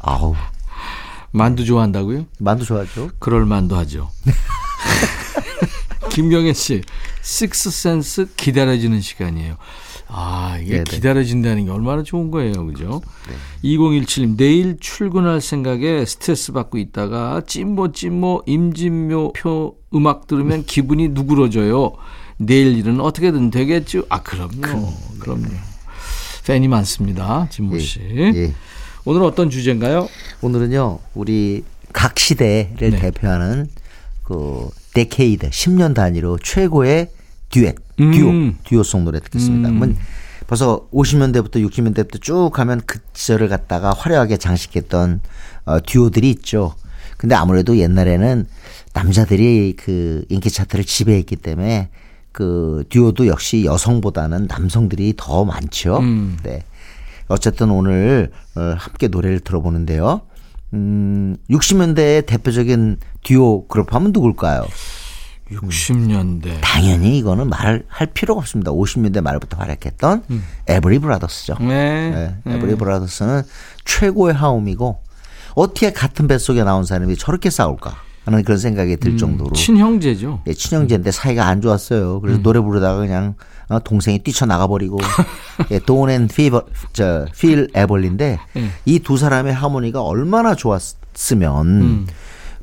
아우 0.00 0.34
만두 1.32 1.64
좋아한다고요? 1.64 2.26
만두 2.38 2.64
좋아하죠. 2.64 3.10
그럴 3.18 3.44
만도 3.44 3.76
하죠. 3.76 4.10
김경혜 6.10 6.54
씨, 6.54 6.82
식스센스 7.22 8.28
기다려지는 8.36 9.02
시간이에요. 9.02 9.56
아, 10.08 10.56
이게 10.60 10.72
네네. 10.72 10.84
기다려진다는 10.84 11.66
게 11.66 11.70
얼마나 11.70 12.02
좋은 12.02 12.30
거예요. 12.30 12.64
그죠? 12.66 13.02
2017님, 13.64 14.36
내일 14.36 14.78
출근할 14.80 15.40
생각에 15.40 16.06
스트레스 16.06 16.52
받고 16.52 16.78
있다가 16.78 17.42
찐모 17.46 17.92
찐모 17.92 18.44
임진모 18.46 19.32
표 19.34 19.76
음악 19.94 20.26
들으면 20.26 20.64
기분이 20.64 21.08
누그러져요. 21.08 21.92
내일 22.38 22.78
일은 22.78 23.00
어떻게든 23.00 23.50
되겠죠? 23.50 24.04
아, 24.08 24.22
그럼요. 24.22 24.92
그럼요. 25.18 25.48
팬이 26.46 26.68
많습니다. 26.68 27.48
진모 27.50 27.78
씨. 27.80 28.00
예. 28.00 28.52
오늘 29.04 29.22
어떤 29.24 29.50
주제인가요? 29.50 30.08
오늘은요 30.42 31.00
우리 31.14 31.64
각 31.92 32.18
시대를 32.18 32.90
네. 32.90 32.98
대표하는 32.98 33.66
그 34.22 34.68
decade 34.94 35.50
10년 35.50 35.94
단위로 35.94 36.38
최고의 36.38 37.10
듀엣 37.50 37.76
음. 38.00 38.12
듀오 38.12 38.62
듀오송 38.64 39.04
노래 39.04 39.20
듣겠습니다. 39.20 39.68
음. 39.68 39.78
그러면 39.78 39.98
벌써 40.46 40.88
50년대부터 40.92 41.56
60년대부터 41.68 42.22
쭉 42.22 42.50
가면 42.52 42.82
그 42.86 43.00
시절을 43.12 43.48
갖다가 43.48 43.92
화려하게 43.92 44.36
장식했던 44.36 45.20
어, 45.64 45.80
듀오들이 45.80 46.30
있죠. 46.30 46.74
근데 47.16 47.34
아무래도 47.34 47.76
옛날에는 47.76 48.46
남자들이 48.92 49.74
그 49.76 50.24
인기 50.28 50.50
차트를 50.50 50.84
지배했기 50.84 51.36
때문에 51.36 51.88
그 52.36 52.84
듀오도 52.90 53.28
역시 53.28 53.64
여성보다는 53.64 54.46
남성들이 54.46 55.14
더 55.16 55.46
많죠. 55.46 56.00
음. 56.00 56.36
네. 56.42 56.64
어쨌든 57.28 57.70
오늘 57.70 58.30
어, 58.54 58.74
함께 58.76 59.08
노래를 59.08 59.40
들어보는데요. 59.40 60.20
음, 60.74 61.38
60년대의 61.48 62.26
대표적인 62.26 62.98
듀오 63.24 63.66
그룹 63.68 63.94
하면 63.94 64.12
누굴까요? 64.12 64.66
60년대. 65.50 66.58
당연히 66.60 67.16
이거는 67.16 67.48
말할 67.48 67.84
필요가 68.12 68.40
없습니다. 68.40 68.70
50년대 68.70 69.22
말부터 69.22 69.56
활약했던 69.56 70.24
에벌리 70.66 70.98
브라더스죠. 70.98 71.56
음. 71.60 71.68
네. 71.68 72.36
네, 72.44 72.54
에벌리 72.54 72.74
브라더스는 72.74 73.44
최고의 73.86 74.34
화음이고 74.34 75.00
어떻게 75.54 75.90
같은 75.90 76.28
뱃속에 76.28 76.64
나온 76.64 76.84
사람이 76.84 77.16
저렇게 77.16 77.48
싸울까 77.48 77.96
하는 78.26 78.42
그런 78.42 78.58
생각이 78.58 78.96
들 78.96 79.16
정도로 79.16 79.50
음, 79.50 79.54
친형제죠. 79.54 80.42
예, 80.48 80.52
친형제인데 80.52 81.12
사이가 81.12 81.46
안 81.46 81.60
좋았어요. 81.60 82.16
음. 82.16 82.20
그래서 82.20 82.42
노래 82.42 82.60
부르다가 82.60 82.98
그냥 82.98 83.34
어, 83.68 83.78
동생이 83.78 84.18
뛰쳐나가 84.18 84.66
버리고 84.66 84.98
예, 85.70 85.78
돈 85.78 86.26
에벌리 86.26 86.64
저 86.92 87.30
필 87.30 87.68
에벌린데 87.72 88.38
예. 88.56 88.70
이 88.84 88.95
두 88.95 89.16
사람의 89.16 89.54
하모니가 89.54 90.02
얼마나 90.02 90.56
좋았으면 90.56 91.66
음. 91.66 92.06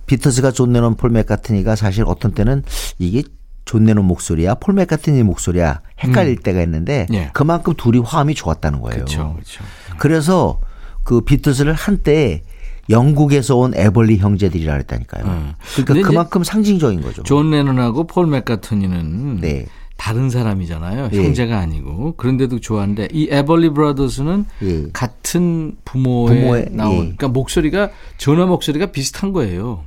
비틀스가 0.06 0.52
존 0.52 0.74
레논 0.74 0.96
폴 0.96 1.12
맥카트니가 1.12 1.78
사실 1.78 2.04
어떤 2.06 2.34
때는 2.34 2.64
이게 3.00 3.24
존 3.64 3.86
레논 3.86 4.04
목소리야 4.04 4.56
폴 4.56 4.74
맥카트니 4.76 5.24
목소리야 5.24 5.80
헷갈릴 6.04 6.40
때가 6.40 6.62
있는데 6.64 7.08
예. 7.14 7.30
그만큼 7.32 7.74
둘이 7.78 8.00
화음이 8.00 8.36
좋았다는 8.36 8.82
거예요. 8.82 9.06
그렇죠. 9.06 9.34
그렇죠. 9.36 9.64
그래서 9.98 10.60
그 11.04 11.22
비틀스를 11.22 11.74
한때 11.74 12.44
영국에서 12.90 13.56
온 13.58 13.74
에벌리 13.76 14.18
형제들이라 14.18 14.74
그랬다니까요. 14.74 15.26
음. 15.26 15.54
근데 15.76 15.84
그러니까 15.86 16.10
그만큼 16.10 16.44
상징적인 16.44 17.02
거죠. 17.02 17.24
존 17.24 17.52
레논하고 17.52 18.06
폴 18.08 18.28
맥카트니는 18.28 19.42
네. 19.42 19.66
다른 19.96 20.30
사람이잖아요. 20.30 21.10
예. 21.14 21.24
형제가 21.24 21.58
아니고. 21.60 22.16
그런데도 22.18 22.60
좋아하는데 22.60 23.10
이 23.14 23.28
에벌리 23.32 23.70
브라더스는 23.70 24.46
예. 24.64 24.86
같은 24.92 25.78
부모에, 25.86 26.36
부모의, 26.42 26.68
나온 26.72 26.92
예. 26.94 26.98
그러니까 26.98 27.28
목소리가 27.30 27.90
전화 28.18 28.46
목소리가 28.46 28.88
비슷한 28.88 29.32
거예요. 29.32 29.84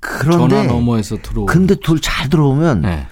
그런데 0.00 0.56
전화 0.56 0.62
너머에서 0.64 1.18
들어온. 1.22 1.46
근데 1.46 1.74
둘 1.76 2.00
잘 2.00 2.28
들어오면 2.28 2.82
네. 2.82 3.06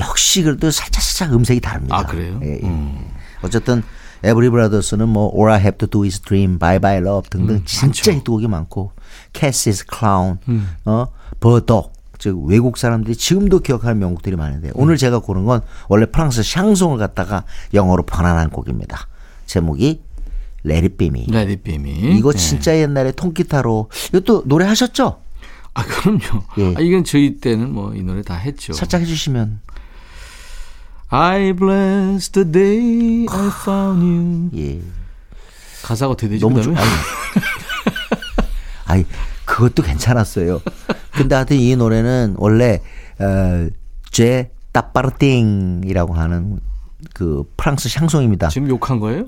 역시 0.00 0.42
그래도 0.42 0.70
살짝 0.70 1.02
살짝 1.02 1.34
음색이 1.34 1.60
다릅니다. 1.60 1.98
아, 1.98 2.06
그래요? 2.06 2.38
예, 2.44 2.60
예. 2.62 2.66
음. 2.66 2.96
어쨌든 3.42 3.82
에브리 4.24 4.48
브라더스는 4.50 5.08
뭐 5.08 5.32
All 5.36 5.50
I 5.52 5.60
Have 5.60 5.78
to 5.78 5.88
Do 5.88 6.04
Is 6.04 6.20
Dream, 6.20 6.58
Bye 6.58 6.78
Bye 6.80 6.98
Love 6.98 7.30
등등 7.30 7.56
음, 7.56 7.62
진짜. 7.64 8.12
히트곡이 8.12 8.48
많고 8.48 8.92
Cass's 9.32 9.84
Clown, 9.92 10.38
음. 10.48 10.68
어 10.84 11.06
버덕 11.40 11.92
즉 12.18 12.36
외국 12.46 12.78
사람들이 12.78 13.14
지금도 13.14 13.60
기억하는 13.60 13.98
명곡들이 14.00 14.34
많은데 14.36 14.70
오늘 14.74 14.96
제가 14.96 15.20
고른 15.20 15.44
건 15.44 15.60
원래 15.88 16.06
프랑스 16.06 16.42
샹송을 16.42 16.98
갖다가 16.98 17.44
영어로 17.74 18.04
번안한 18.04 18.50
곡입니다. 18.50 19.06
제목이 19.46 20.00
Let 20.66 20.84
It 20.84 20.96
Be 20.96 21.06
Me. 21.08 21.26
Let 21.30 21.46
It 21.46 21.56
Be 21.56 21.80
Me. 21.80 22.16
이거 22.18 22.32
네. 22.32 22.38
진짜 22.38 22.76
옛날에 22.76 23.12
통기타로 23.12 23.88
이것도 24.08 24.42
노래 24.46 24.66
하셨죠? 24.66 25.20
아 25.74 25.84
그럼요. 25.84 26.42
예. 26.58 26.74
아, 26.76 26.80
이건 26.80 27.04
저희 27.04 27.36
때는 27.38 27.72
뭐 27.72 27.94
이 27.94 28.02
노래 28.02 28.22
다 28.22 28.34
했죠. 28.34 28.72
살짝 28.72 29.00
해주시면 29.00 29.60
I 31.10 31.52
bless 31.52 32.30
the 32.30 32.50
day 32.50 33.26
I 33.30 33.48
found 33.62 34.02
you. 34.04 34.50
예. 34.54 34.80
가사가 35.82 36.12
어떻게 36.12 36.28
되죠? 36.28 36.48
너무 36.48 36.60
좋 36.62 36.70
그다음에? 36.70 36.90
아니 38.86 39.06
그것도 39.44 39.82
괜찮았어요. 39.82 40.60
근데 41.12 41.34
하여튼 41.34 41.56
이 41.56 41.74
노래는 41.76 42.34
원래 42.38 42.80
어 43.20 43.68
Je 44.10 44.50
t'appartiens이라고 44.72 46.14
하는 46.14 46.60
그 47.14 47.44
프랑스 47.56 47.88
샹송입니다. 47.88 48.48
지금 48.48 48.68
욕한 48.68 48.98
거예요? 48.98 49.26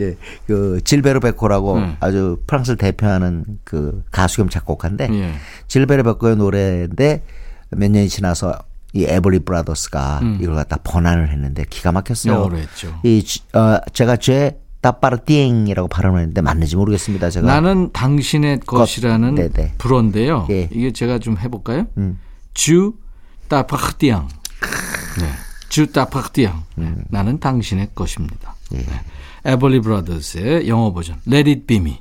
예, 0.00 0.16
그 0.46 0.80
질베르 0.84 1.20
베코라고 1.20 1.74
음. 1.74 1.96
아주 2.00 2.40
프랑스를 2.46 2.76
대표하는 2.78 3.44
그 3.64 4.02
가수 4.10 4.38
겸 4.38 4.48
작곡가인데 4.48 5.08
예. 5.12 5.32
질베르 5.68 6.02
베코의 6.04 6.36
노래인데 6.36 7.24
몇 7.70 7.90
년이 7.90 8.08
지나서 8.08 8.54
이 8.96 9.04
에벌리 9.04 9.40
브라더스가 9.40 10.20
이걸 10.40 10.54
갖다 10.54 10.76
번안을 10.82 11.30
했는데 11.30 11.64
기가 11.68 11.92
막혔어요. 11.92 12.32
음. 12.32 12.36
영어로 12.38 12.56
했죠. 12.58 12.98
이 13.04 13.22
지- 13.22 13.40
어, 13.54 13.78
제가 13.92 14.16
Je 14.16 14.58
t'appartiens이라고 14.80 15.88
발음을 15.88 16.20
했는데 16.20 16.40
맞는지 16.40 16.76
모르겠습니다. 16.76 17.28
제가 17.30 17.46
나는 17.46 17.90
당신의 17.92 18.60
것이라는 18.60 19.34
네네. 19.34 19.74
불어인데요. 19.78 20.46
예. 20.50 20.68
이게 20.72 20.92
제가 20.92 21.18
좀 21.18 21.36
해볼까요? 21.38 21.86
음. 21.98 22.18
Je 22.54 22.94
t'appartiens. 23.48 24.28
네. 25.20 25.30
Je 25.68 25.92
t'appartiens. 25.92 26.62
음. 26.78 27.04
나는 27.08 27.38
당신의 27.40 27.90
것입니다. 27.94 28.54
예. 28.74 28.78
네. 28.78 28.86
에벌리 29.44 29.80
브라더스의 29.80 30.68
영어 30.68 30.92
버전 30.92 31.20
Let 31.28 31.48
It 31.50 31.66
Be 31.66 31.76
Me. 31.78 31.98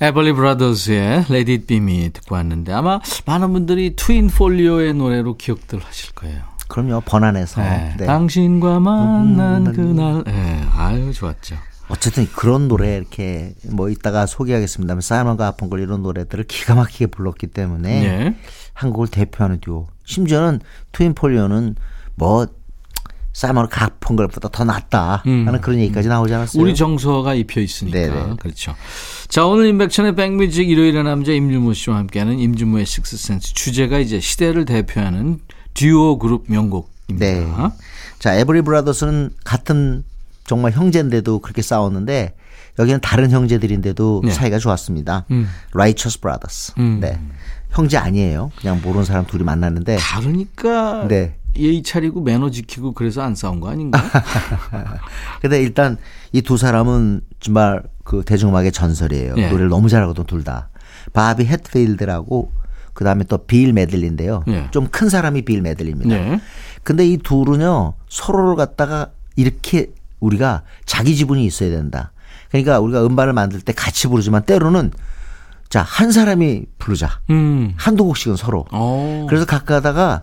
에벌리 0.00 0.32
브라더스의 0.32 1.26
Let 1.30 1.50
It 1.52 1.66
Be 1.66 1.78
Me 1.78 2.10
듣고 2.10 2.34
왔는데 2.34 2.72
아마 2.72 3.00
많은 3.24 3.52
분들이 3.52 3.96
트윈 3.96 4.28
폴리오의 4.28 4.94
노래로 4.94 5.36
기억들 5.36 5.80
하실 5.80 6.12
거예요. 6.14 6.42
그럼요 6.68 7.00
번안해서 7.02 7.62
네. 7.62 7.94
네. 7.98 8.06
당신과 8.06 8.80
만난 8.80 9.66
음, 9.68 9.72
그날. 9.72 10.24
네. 10.24 10.64
아유 10.76 11.12
좋았죠. 11.12 11.56
어쨌든 11.88 12.26
그런 12.26 12.68
노래 12.68 12.96
이렇게 12.96 13.54
뭐 13.70 13.88
이따가 13.88 14.26
소개하겠습니다만 14.26 15.00
사이먼 15.00 15.36
가펑클 15.36 15.78
이런 15.78 16.02
노래들을 16.02 16.44
기가 16.44 16.74
막히게 16.74 17.06
불렀기 17.06 17.46
때문에 17.46 18.04
예. 18.04 18.34
한국을 18.74 19.06
대표하는 19.08 19.60
듀오. 19.60 19.86
심지어는 20.04 20.60
트윈 20.92 21.14
폴리오는 21.14 21.76
뭐 22.16 22.46
사이먼 23.36 23.68
가펑클보다 23.68 24.48
더 24.48 24.64
낫다 24.64 25.22
하는 25.22 25.60
그런 25.60 25.78
얘기까지 25.80 26.08
나오지 26.08 26.32
않았어요? 26.32 26.58
음. 26.58 26.64
우리 26.64 26.74
정서가 26.74 27.34
입혀 27.34 27.60
있으니까 27.60 27.98
네네. 27.98 28.36
그렇죠. 28.40 28.74
자 29.28 29.44
오늘 29.44 29.66
임백천의 29.66 30.14
백뮤직 30.14 30.70
일요일의 30.70 31.04
남자 31.04 31.32
임준모 31.32 31.74
씨와 31.74 31.98
함께하는 31.98 32.38
임준모의 32.38 32.86
식스센스 32.86 33.52
주제가 33.52 33.98
이제 33.98 34.20
시대를 34.20 34.64
대표하는 34.64 35.40
듀오 35.74 36.18
그룹 36.18 36.46
명곡입니다. 36.48 37.18
네. 37.18 37.46
자, 38.18 38.34
에브리 38.34 38.62
브라더스는 38.62 39.32
같은 39.44 40.02
정말 40.46 40.72
형제인데도 40.72 41.40
그렇게 41.40 41.60
싸웠는데 41.60 42.34
여기는 42.78 43.00
다른 43.02 43.30
형제들인데도 43.30 44.22
네. 44.24 44.32
사이가 44.32 44.58
좋았습니다. 44.58 45.26
음. 45.30 45.46
Righteous 45.74 46.20
Brothers. 46.20 46.72
음. 46.78 47.00
네. 47.02 47.20
형제 47.68 47.98
아니에요. 47.98 48.50
그냥 48.58 48.80
모르는 48.82 49.04
사람 49.04 49.26
둘이 49.26 49.44
만났는데 49.44 49.98
다르니까 49.98 51.06
네. 51.08 51.36
예의 51.58 51.82
차리고 51.82 52.22
매너 52.22 52.50
지키고 52.50 52.92
그래서 52.92 53.22
안 53.22 53.34
싸운 53.34 53.60
거 53.60 53.68
아닌가? 53.70 54.00
근데 55.40 55.60
일단 55.62 55.96
이 56.32 56.42
두 56.42 56.56
사람은 56.56 57.22
정말 57.40 57.82
그 58.04 58.22
대중음악의 58.24 58.72
전설이에요. 58.72 59.34
예. 59.36 59.48
노래를 59.48 59.68
너무 59.68 59.88
잘하거든 59.88 60.24
둘 60.24 60.44
다. 60.44 60.68
바비 61.12 61.44
햇필드라고 61.46 62.52
그다음에 62.94 63.24
또 63.24 63.38
빌 63.38 63.72
메들리인데요. 63.72 64.44
예. 64.48 64.68
좀큰 64.70 65.08
사람이 65.08 65.42
빌 65.42 65.60
메들리입니다. 65.62 66.14
네. 66.14 66.40
근데 66.82 67.06
이 67.06 67.16
둘은요 67.18 67.94
서로를 68.08 68.56
갖다가 68.56 69.08
이렇게 69.36 69.92
우리가 70.20 70.62
자기 70.84 71.16
지분이 71.16 71.44
있어야 71.44 71.70
된다. 71.70 72.12
그러니까 72.50 72.80
우리가 72.80 73.04
음반을 73.04 73.32
만들 73.32 73.60
때 73.60 73.72
같이 73.72 74.06
부르지만 74.08 74.42
때로는 74.44 74.92
자 75.68 75.82
한 75.82 76.12
사람이 76.12 76.64
부르자 76.78 77.20
음. 77.30 77.74
한두 77.76 78.04
곡씩은 78.04 78.36
서로. 78.36 78.66
어. 78.70 79.26
그래서 79.28 79.44
가끔 79.46 79.74
하다가 79.74 80.22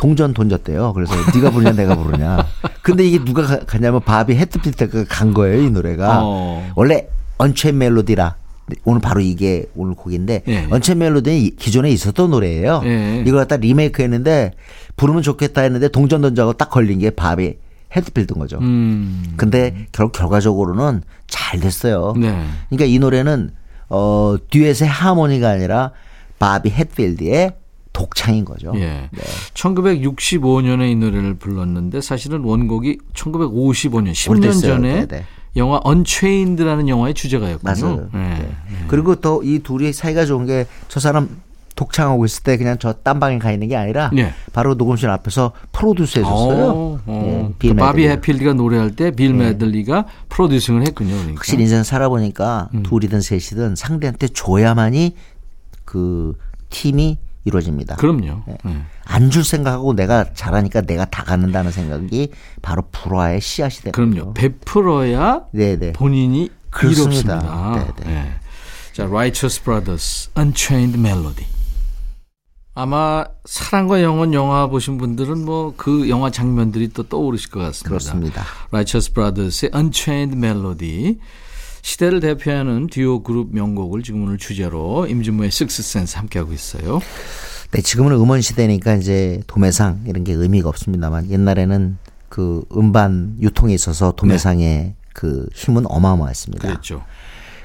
동전 0.00 0.32
던졌대요. 0.32 0.94
그래서 0.94 1.12
네가 1.36 1.50
부르냐 1.50 1.72
내가 1.72 1.94
부르냐. 1.94 2.46
근데 2.80 3.04
이게 3.04 3.22
누가 3.22 3.42
가- 3.42 3.58
가냐면 3.66 4.00
바비 4.00 4.34
헤트피트가 4.34 5.04
간 5.10 5.34
거예요 5.34 5.60
이 5.60 5.70
노래가. 5.70 6.20
어. 6.22 6.72
원래 6.74 7.06
언체 7.36 7.70
멜로디라. 7.70 8.34
오늘 8.84 9.00
바로 9.00 9.20
이게 9.20 9.66
오늘 9.74 9.94
곡인데 9.94 10.42
예. 10.48 10.66
언체 10.70 10.94
멜로디는 10.94 11.36
이- 11.38 11.50
기존에 11.50 11.90
있었던 11.90 12.30
노래예요. 12.30 12.80
예. 12.86 13.22
이걸 13.26 13.40
갖다 13.40 13.56
리메이크 13.56 14.00
했는데 14.02 14.52
부르면 14.96 15.20
좋겠다 15.22 15.60
했는데 15.60 15.88
동전 15.88 16.22
던져고 16.22 16.54
딱 16.54 16.70
걸린 16.70 16.98
게 17.00 17.10
바비 17.10 17.56
헤드필드인 17.94 18.38
거죠. 18.38 18.56
음. 18.58 19.34
근데 19.36 19.86
결, 19.92 20.10
결과적으로는 20.12 21.02
잘 21.26 21.60
됐어요. 21.60 22.14
네. 22.16 22.42
그러니까 22.70 22.86
이 22.86 22.98
노래는 22.98 23.50
어 23.90 24.36
듀엣의 24.50 24.88
하모니가 24.88 25.50
아니라 25.50 25.90
바비 26.38 26.70
햇필드의 26.70 27.52
독창인 27.92 28.44
거죠. 28.44 28.72
예. 28.76 29.10
1965년에 29.54 30.90
이 30.90 30.96
노래를 30.96 31.34
불렀는데 31.34 32.00
사실은 32.00 32.42
원곡이 32.44 32.98
1955년 33.14 34.12
10년 34.12 34.30
오래됐어요. 34.30 34.72
전에 34.74 35.06
네네. 35.06 35.24
영화 35.56 35.80
언체인드라는 35.82 36.88
영화의 36.88 37.14
주제가였군요. 37.14 37.74
맞아요. 37.82 38.08
예. 38.14 38.18
네. 38.18 38.50
그리고 38.88 39.16
또 39.16 39.42
이 39.42 39.58
둘이 39.60 39.92
사이가 39.92 40.24
좋은 40.26 40.46
게 40.46 40.66
저 40.88 41.00
사람 41.00 41.40
독창하고 41.76 42.24
있을 42.26 42.42
때 42.42 42.56
그냥 42.58 42.76
저 42.78 42.92
딴방에 42.92 43.38
가 43.38 43.50
있는 43.52 43.68
게 43.68 43.74
아니라 43.76 44.10
네. 44.12 44.34
바로 44.52 44.74
녹음실 44.74 45.08
앞에서 45.08 45.52
프로듀스 45.72 46.18
해줬어요. 46.18 46.64
어, 46.66 47.00
어. 47.06 47.48
예, 47.50 47.54
빌그 47.58 47.76
바비. 47.76 48.06
해필드가 48.06 48.52
노래할 48.52 48.94
때빌 48.96 49.32
메들리가 49.32 50.04
프로듀싱을 50.28 50.82
했군요. 50.86 51.12
그러니까. 51.14 51.36
확실히 51.36 51.62
인생 51.62 51.82
살아보니까 51.82 52.68
음. 52.74 52.82
둘이든 52.82 53.22
셋이든 53.22 53.76
상대한테 53.76 54.28
줘야만이 54.28 55.14
그 55.86 56.34
팀이 56.68 57.18
이루어집니다. 57.44 57.96
그럼요. 57.96 58.42
네. 58.46 58.56
예. 58.66 58.76
안줄 59.04 59.44
생각하고 59.44 59.94
내가 59.94 60.32
잘하니까 60.34 60.82
내가 60.82 61.04
다 61.06 61.24
갖는다는 61.24 61.72
생각이 61.72 62.30
바로 62.62 62.82
불화의 62.92 63.40
씨앗이 63.40 63.76
되는 63.82 63.92
그럼요. 63.92 64.14
거죠. 64.32 64.34
베풀어야 64.34 65.44
네네. 65.52 65.92
본인이 65.92 66.50
그렇습니다. 66.70 67.92
네네. 68.04 68.14
예. 68.14 68.32
자, 68.92 69.04
Righteous 69.04 69.62
Brothers, 69.62 70.30
Unchained 70.36 70.98
Melody. 70.98 71.46
아마 72.74 73.24
사랑과 73.44 74.02
영혼 74.02 74.32
영화 74.32 74.66
보신 74.68 74.96
분들은 74.96 75.44
뭐 75.44 75.74
그 75.76 76.08
영화 76.08 76.30
장면들이 76.30 76.88
또 76.92 77.02
떠오르실 77.02 77.50
것 77.50 77.60
같습니다. 77.60 77.88
그렇습니다. 77.88 78.44
Righteous 78.70 79.12
Brothers의 79.12 79.70
Unchained 79.74 80.36
Melody. 80.36 81.18
시대를 81.82 82.20
대표하는 82.20 82.88
듀오 82.88 83.22
그룹 83.22 83.54
명곡을 83.54 84.02
지금 84.02 84.24
오늘 84.24 84.38
주제로 84.38 85.06
Sixth 85.06 85.80
Sense 85.80 86.18
함께하고 86.18 86.52
있어요. 86.52 87.00
네, 87.72 87.82
지금은 87.82 88.12
음원 88.12 88.40
시대니까 88.40 88.94
이제 88.94 89.42
도매상 89.46 90.04
이런 90.06 90.24
게 90.24 90.32
의미가 90.32 90.68
없습니다만 90.68 91.30
옛날에는 91.30 91.98
그 92.28 92.64
음반 92.76 93.36
유통에 93.40 93.74
있어서 93.74 94.12
도매상의 94.12 94.94
그 95.12 95.46
힘은 95.54 95.84
어마어마했습니다. 95.86 96.68
그랬죠. 96.68 97.04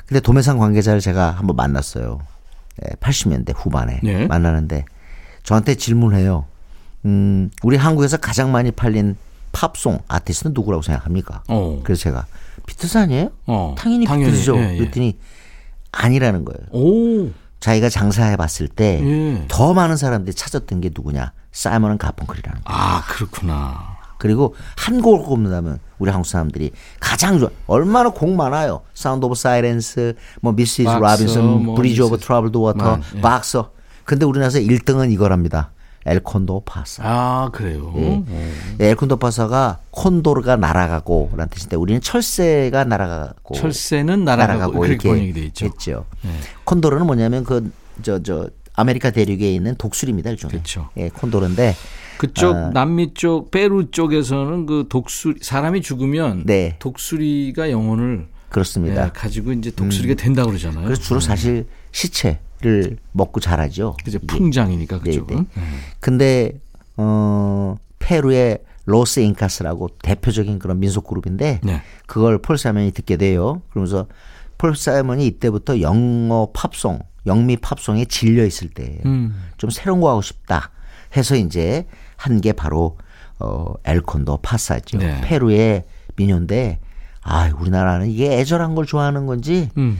근데 0.06 0.19
도매상 0.19 0.58
관계자를 0.58 0.99
제가 0.99 1.32
한번 1.32 1.56
만났어요. 1.56 2.19
예, 2.84 2.95
80년대 2.95 3.54
후반에 3.56 4.01
네. 4.04 4.28
만나는데 4.28 4.86
저한테 5.43 5.75
질문해요. 5.75 6.45
음, 7.06 7.49
우리 7.63 7.78
한국에서 7.78 8.17
가장 8.17 8.51
많이 8.51 8.71
팔린 8.71 9.15
팝송 9.51 9.99
아티스트는 10.08 10.54
누구라고 10.54 10.82
생각합니까? 10.82 11.43
어. 11.47 11.82
그래서 11.84 12.04
제가 12.04 12.25
비트스 12.65 12.98
아니에요? 12.98 13.30
어, 13.48 13.76
당연히, 13.78 14.06
당연히, 14.06 14.32
비트스죠. 14.32 14.58
예, 14.58 14.74
예. 14.74 14.78
그랬더니 14.78 15.18
아니라는 15.91 16.46
거예요. 16.46 16.60
오. 16.72 17.32
자기가 17.60 17.89
장사해 17.89 18.36
봤을 18.36 18.68
때 18.68 19.02
예. 19.04 19.46
더 19.48 19.74
많은 19.74 19.98
사람들이 19.98 20.36
찾았던 20.36 20.82
게 20.82 20.91
누구냐? 20.94 21.32
사이먼 21.52 21.98
가펑클이라는 21.98 22.63
거예요. 22.63 22.80
아, 22.80 23.04
그렇구나. 23.08 23.96
그리고 24.18 24.56
한 24.78 25.02
곡을 25.02 25.26
꼽는다면 25.26 25.80
우리 25.98 26.10
한국 26.12 26.28
사람들이 26.28 26.72
가장 27.00 27.39
좋아. 27.39 27.50
얼마나 27.68 28.10
곡 28.10 28.30
많아요. 28.34 28.82
Sound 28.94 29.26
of 29.26 29.36
Silence, 29.36 30.15
뭐 30.41 30.54
Mrs. 30.54 30.84
Boxer, 30.84 31.00
Robinson, 31.00 31.44
뭐 31.63 31.76
Bridge 31.76 32.02
Over 32.02 32.15
Mrs. 32.15 32.26
Troubled 32.28 32.58
Water. 32.58 33.00
Boxer. 33.22 33.72
근데 34.04 34.26
우리나라에서 34.26 34.60
1등은 34.60 35.12
이거랍니다. 35.12 35.72
El 36.06 36.20
Cóndor 36.20 36.62
Pasa. 36.65 37.04
아, 37.04 37.50
그래요. 37.52 37.94
예. 37.98 38.24
어. 38.30 38.52
El 38.80 38.89
Cóndor 38.89 39.18
Pasa가 39.18 39.80
콘도르가 39.89 40.56
날아가고 40.56 41.32
라는 41.34 41.50
뜻인데 41.50 41.76
우리는 41.76 42.00
철새가 42.00 42.84
날아가고 42.84 43.56
철새는 43.56 44.24
날아가고, 44.24 44.80
그렇게 44.80 45.10
번역이 45.10 45.34
돼 45.34 45.41
있죠. 45.46 45.65
했죠. 45.65 46.06
네. 46.22 46.30
콘도르는 46.65 47.08
뭐냐면 47.08 47.44
그저저 47.44 48.50
아메리카 48.76 49.10
대륙에 49.12 49.52
있는 49.52 49.76
독수리입니다, 49.76 50.30
일종의. 50.32 50.52
그렇죠. 50.52 50.89
예, 50.98 51.10
콘도르인데 51.10 51.76
그쪽 52.18 52.56
아. 52.56 52.70
남미 52.70 53.13
쪽 53.13 53.50
페루 53.52 53.91
쪽에서는 53.91 54.65
그 54.65 54.86
독수리 54.89 55.39
사람이 55.41 55.82
죽으면 55.82 56.44
네. 56.46 56.76
독수리가 56.80 57.72
영혼을 57.72 58.28
그렇습니다. 58.50 59.06
예, 59.06 59.10
가지고 59.10 59.54
이제 59.54 59.72
독수리가 59.72 60.22
된다고 60.22 60.50
그러잖아요. 60.50 60.86
그래서 60.86 61.02
주로 61.02 61.20
사실 61.20 61.68
시체 61.91 62.39
를 62.65 62.97
먹고 63.12 63.39
자라죠. 63.39 63.95
이게. 64.04 64.25
풍장이니까 64.28 64.99
네, 64.99 65.12
그쪽은. 65.12 65.47
네. 65.54 65.62
근데 65.99 66.60
어 66.97 67.78
페루의 67.99 68.60
로스 68.86 69.19
인카스라고 69.19 69.89
대표적인 70.01 70.58
그런 70.60 70.80
민속 70.80 71.06
그룹인데 71.08 71.60
네. 71.63 71.82
그걸 72.08 72.39
폴 72.39 72.58
사이먼이 72.58 72.91
듣게 72.91 73.17
돼요. 73.17 73.62
그러면서 73.69 74.08
폴 74.58 74.75
사이먼이 74.75 75.28
이때부터 75.28 75.82
영어 75.82 76.49
팝송, 76.54 76.99
영미 77.28 77.58
팝송에 77.58 78.06
질려 78.06 78.45
있을 78.45 78.69
때예요. 78.69 78.99
음. 79.06 79.36
좀 79.58 79.69
새로운 79.69 80.01
거 80.01 80.10
하고 80.10 80.21
싶다 80.23 80.71
해서 81.15 81.36
이제 81.36 81.86
한 82.17 82.41
게 82.41 82.51
바로 82.54 82.97
어 83.39 83.73
엘콘도 83.84 84.38
파사죠. 84.38 84.97
네. 84.97 85.21
페루의 85.21 85.84
민요인데 86.15 86.80
아, 87.21 87.51
우리나라는 87.60 88.10
이게 88.10 88.39
애절한 88.39 88.73
걸 88.75 88.86
좋아하는 88.86 89.25
건지 89.25 89.69
음. 89.78 89.99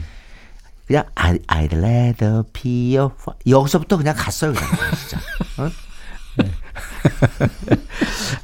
그냥 0.86 1.04
I, 1.14 1.38
I'd 1.48 1.72
rather 1.72 2.42
be 2.52 2.92
a 2.96 3.08
fa- 3.20 3.36
여기서부터 3.46 3.96
그냥 3.96 4.14
갔어요 4.16 4.52
그냥 4.52 4.70
진짜 4.96 5.18
어? 5.62 5.70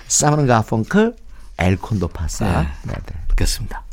사무는 0.08 0.46
가펑클 0.46 1.14
엘콘도 1.58 2.08
파사 2.08 2.44
네. 2.62 2.68
네, 2.84 2.94
네. 3.06 3.14
듣겠습니다. 3.28 3.84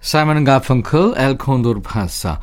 사이먼 0.00 0.44
가펑클, 0.44 1.14
엘콘도르 1.16 1.80
파사. 1.82 2.40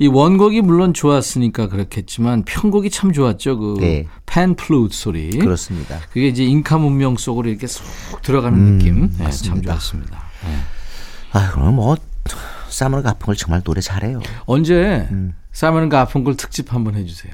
이 0.00 0.08
원곡이 0.08 0.60
물론 0.62 0.92
좋았으니까 0.92 1.68
그렇겠지만 1.68 2.42
편곡이 2.44 2.90
참 2.90 3.12
좋았죠. 3.12 3.58
그 3.58 3.76
네. 3.80 4.08
팬플루트 4.26 4.94
소리. 4.96 5.30
그렇습니다 5.38 6.00
그게 6.10 6.26
이제 6.28 6.44
인카 6.44 6.78
문명 6.78 7.16
속으로 7.16 7.48
이렇게 7.48 7.66
쏙 7.68 7.84
들어가는 8.22 8.58
음, 8.58 8.78
느낌. 8.78 9.10
네, 9.18 9.30
참. 9.30 9.62
좋았습니다. 9.62 10.20
네. 10.44 10.58
아 11.32 11.50
그럼 11.52 11.76
뭐 11.76 11.96
사무는 12.76 13.02
가펑클 13.04 13.36
정말 13.36 13.62
노래 13.62 13.80
잘해요 13.80 14.20
언제 14.44 15.08
음. 15.10 15.32
사이먼 15.52 15.88
가펑클 15.88 16.36
특집 16.36 16.74
한번 16.74 16.94
해주세요. 16.94 17.32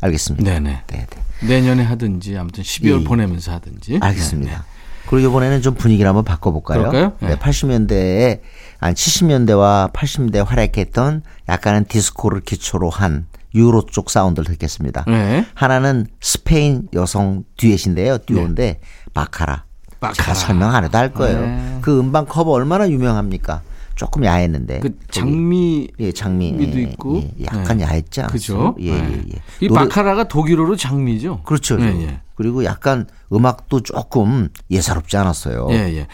알겠습니다 0.00 0.44
네네. 0.44 0.82
네, 0.88 1.06
네. 1.08 1.46
내년에 1.46 1.84
하든지 1.84 2.36
아무튼 2.36 2.64
12월 2.64 3.02
예. 3.02 3.04
보내면서 3.04 3.52
하든지. 3.52 4.00
알겠습니다 4.02 4.50
네, 4.50 4.58
네. 4.58 4.62
그리고 5.08 5.28
이번에는 5.28 5.62
좀 5.62 5.74
분위기를 5.74 6.08
한번 6.08 6.24
바꿔볼까요? 6.24 6.78
그럴까요? 6.80 7.12
네. 7.20 7.28
네. 7.28 7.36
80년대에 7.36 8.40
아니 8.80 8.94
70년대와 8.96 9.92
80년대에 9.92 10.44
활약했던 10.44 11.22
약간은 11.48 11.84
디스코를 11.84 12.40
기초로 12.40 12.90
한 12.90 13.26
유로 13.54 13.86
쪽 13.86 14.10
사운드를 14.10 14.46
듣겠습니다. 14.54 15.04
네. 15.06 15.46
하나는 15.54 16.08
스페인 16.20 16.88
여성 16.92 17.44
듀엣인데요. 17.56 18.18
듀오인데 18.18 18.80
바카라. 19.14 19.64
바카라. 20.00 20.12
제가 20.14 20.34
설명 20.34 20.74
안 20.74 20.82
해도 20.82 20.98
할 20.98 21.12
거예요. 21.12 21.40
네. 21.40 21.78
그 21.82 22.00
음반 22.00 22.26
커버 22.26 22.50
얼마나 22.50 22.90
유명합니까? 22.90 23.62
조금 23.96 24.24
야했는데. 24.24 24.80
그 24.80 24.90
거기, 24.90 25.00
장미 25.10 25.88
예, 25.98 26.12
장미. 26.12 26.52
미도 26.52 26.78
예, 26.78 26.82
있고. 26.84 27.22
예, 27.40 27.44
약간 27.46 27.78
네. 27.78 27.84
야했지? 27.84 28.22
그죠? 28.30 28.76
예, 28.78 28.92
네. 28.92 28.98
예, 28.98 29.16
예. 29.34 29.42
이 29.60 29.68
노래- 29.68 29.80
바카라가 29.80 30.28
독일어로 30.28 30.76
장미죠. 30.76 31.42
그렇죠. 31.44 31.76
네, 31.76 31.86
예. 32.06 32.20
그리고 32.36 32.64
약간 32.64 33.06
음악도 33.32 33.80
조금 33.82 34.48
예사롭지 34.70 35.16
않았어요. 35.16 35.68
예, 35.70 35.76
예. 35.96 36.06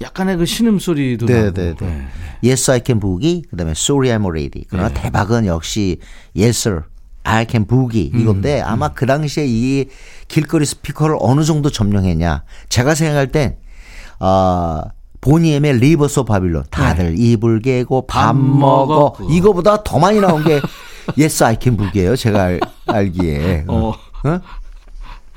약간의 0.00 0.38
그 0.38 0.46
신음 0.46 0.78
소리도 0.78 1.26
네, 1.26 1.44
나고. 1.44 1.52
네, 1.54 1.74
네. 1.78 1.86
네. 1.86 2.06
Yes, 2.42 2.70
I 2.70 2.80
Can 2.84 2.98
Boogie, 2.98 3.42
그다음에 3.50 3.72
Sorry 3.72 4.08
I'm 4.16 4.24
a 4.24 4.30
Lady. 4.42 4.64
그러나 4.68 4.88
대박은 4.88 5.44
역시 5.46 5.98
Yes, 6.34 6.68
Sir, 6.68 6.82
I 7.24 7.46
Can 7.48 7.66
Boogie 7.66 8.10
이건데 8.14 8.62
아마 8.62 8.94
그 8.94 9.04
당시에 9.04 9.44
이 9.46 9.86
길거리 10.28 10.64
스피커를 10.64 11.16
어느 11.20 11.44
정도 11.44 11.68
점령했냐. 11.70 12.44
제가 12.70 12.94
생각할 12.94 13.26
땐 13.30 13.56
아, 14.20 14.84
보니엠의 15.20 15.78
Rivers 15.78 16.22
of 16.24 16.33
Babylon 16.33 16.64
다들 16.70 17.14
이불 17.18 17.60
개고 17.60 18.06
밥 18.06 18.36
먹어 18.36 18.86
먹어. 18.86 19.16
이거보다 19.30 19.82
더 19.82 19.98
많이 19.98 20.20
나온 20.20 20.44
게 20.44 20.60
Yes, 21.18 21.42
I 21.42 21.56
Can 21.60 21.76
Boogie예요. 21.76 22.16
제가 22.16 22.42
알, 22.42 22.60
알기에. 22.86 23.64
어. 23.66 23.94
어? 24.24 24.40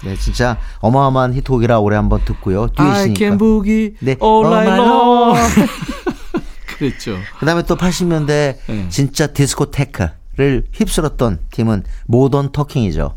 네, 0.04 0.15
진짜 0.17 0.58
어마어마한 0.80 1.34
히트곡이라 1.36 1.80
노래 1.80 1.95
한번 1.96 2.26
듣고요. 2.26 2.67
뒤에 2.67 2.86
I 2.86 3.13
can 3.15 3.38
boogie 3.38 3.94
네. 4.00 4.15
all 4.22 4.48
night 4.48 4.82
long. 4.82 5.38
그랬죠. 6.78 7.17
그다음에 7.39 7.62
또 7.63 7.76
80년대 7.78 8.26
네. 8.67 8.89
진짜 8.89 9.28
디스코테크를 9.28 10.63
휩쓸었던 10.74 11.39
팀은 11.52 11.84
모던 12.08 12.52
토킹이죠. 12.51 13.15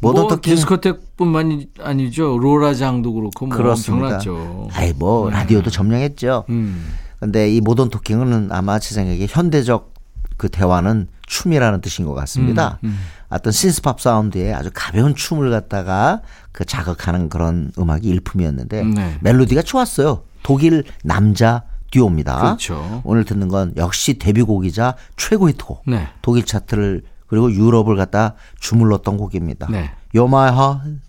모던 0.00 0.22
뭐 0.22 0.28
토킹 0.28 0.54
디스코텍 0.54 1.00
뿐만이 1.16 1.68
아니죠. 1.80 2.38
로라장도 2.38 3.12
그렇고 3.12 3.46
뭐 3.46 3.56
그렇습니다. 3.56 4.16
엄청났죠. 4.16 4.68
아이 4.72 4.92
뭐 4.92 5.30
라디오도 5.30 5.70
점령했죠. 5.70 6.44
음. 6.48 6.92
근데 7.20 7.50
이 7.50 7.60
모던 7.60 7.90
토킹은 7.90 8.50
아마 8.52 8.78
제 8.78 8.94
생각에 8.94 9.26
현대적 9.28 9.94
그 10.36 10.48
대화는 10.48 11.08
춤이라는 11.26 11.80
뜻인 11.80 12.04
것 12.04 12.12
같습니다. 12.14 12.78
음, 12.84 12.98
어떤 13.30 13.52
신스팝 13.52 14.00
사운드에 14.00 14.52
아주 14.52 14.70
가벼운 14.74 15.14
춤을 15.14 15.50
갖다가 15.50 16.20
그 16.52 16.64
자극하는 16.64 17.28
그런 17.28 17.72
음악이 17.78 18.08
일품이었는데 18.08 18.84
네. 18.84 19.16
멜로디가 19.20 19.62
좋았어요. 19.62 20.22
독일 20.42 20.84
남자 21.02 21.62
듀오입니다. 21.92 22.38
그렇죠. 22.40 23.00
오늘 23.04 23.24
듣는 23.24 23.48
건 23.48 23.72
역시 23.76 24.18
데뷔곡이자 24.18 24.96
최고 25.16 25.48
히트곡. 25.48 25.84
네. 25.86 26.08
독일 26.20 26.44
차트를 26.44 27.02
그리고 27.26 27.50
유럽을 27.50 27.96
갖다 27.96 28.34
주물렀던 28.60 29.16
곡입니다. 29.16 29.68
네. 29.70 29.90
You're 30.14 30.26
my 30.26 30.52
heart, 30.52 31.00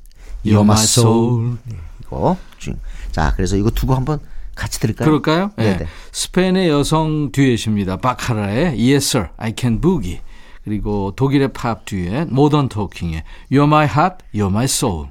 You're 0.45 0.61
my 0.63 0.77
soul. 0.81 1.17
soul. 1.17 1.57
이거. 2.01 2.37
쭉. 2.59 2.77
자, 3.11 3.33
그래서 3.35 3.55
이거 3.55 3.69
두 3.71 3.87
곡 3.87 3.95
한번 3.97 4.19
같이 4.55 4.79
들을까요? 4.79 5.05
그럴까요? 5.05 5.51
네. 5.57 5.73
네네. 5.77 5.87
스페인의 6.11 6.69
여성 6.69 7.31
듀엣입니다. 7.31 7.97
바카라의 7.97 8.77
Yes 8.79 9.17
Sir, 9.17 9.29
I 9.37 9.53
Can 9.57 9.81
Boogie. 9.81 10.21
그리고 10.63 11.13
독일의 11.15 11.53
팝 11.53 11.85
듀엣 11.85 12.29
모던 12.31 12.69
토킹의 12.69 13.23
You're 13.51 13.65
My 13.65 13.85
Heart, 13.85 14.17
You're 14.33 14.47
My 14.49 14.65
Soul. 14.65 15.09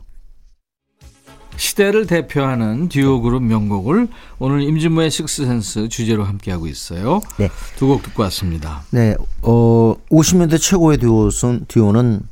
시대를 1.57 2.07
대표하는 2.09 2.89
듀오 2.89 3.21
그룹 3.21 3.43
명곡을 3.45 4.09
오늘 4.41 4.63
임진모의 4.63 5.11
식스센스 5.13 5.89
주제로 5.89 6.25
함께하고 6.25 6.67
있어요. 6.67 7.21
네. 7.39 7.49
두 7.77 7.87
곡 7.87 8.03
듣고 8.03 8.25
왔습니다. 8.25 8.83
네, 8.91 9.15
어, 9.43 9.95
50년대 10.11 10.61
최고의 10.61 10.99
듀오는, 10.99 11.67
듀오는 11.69 12.23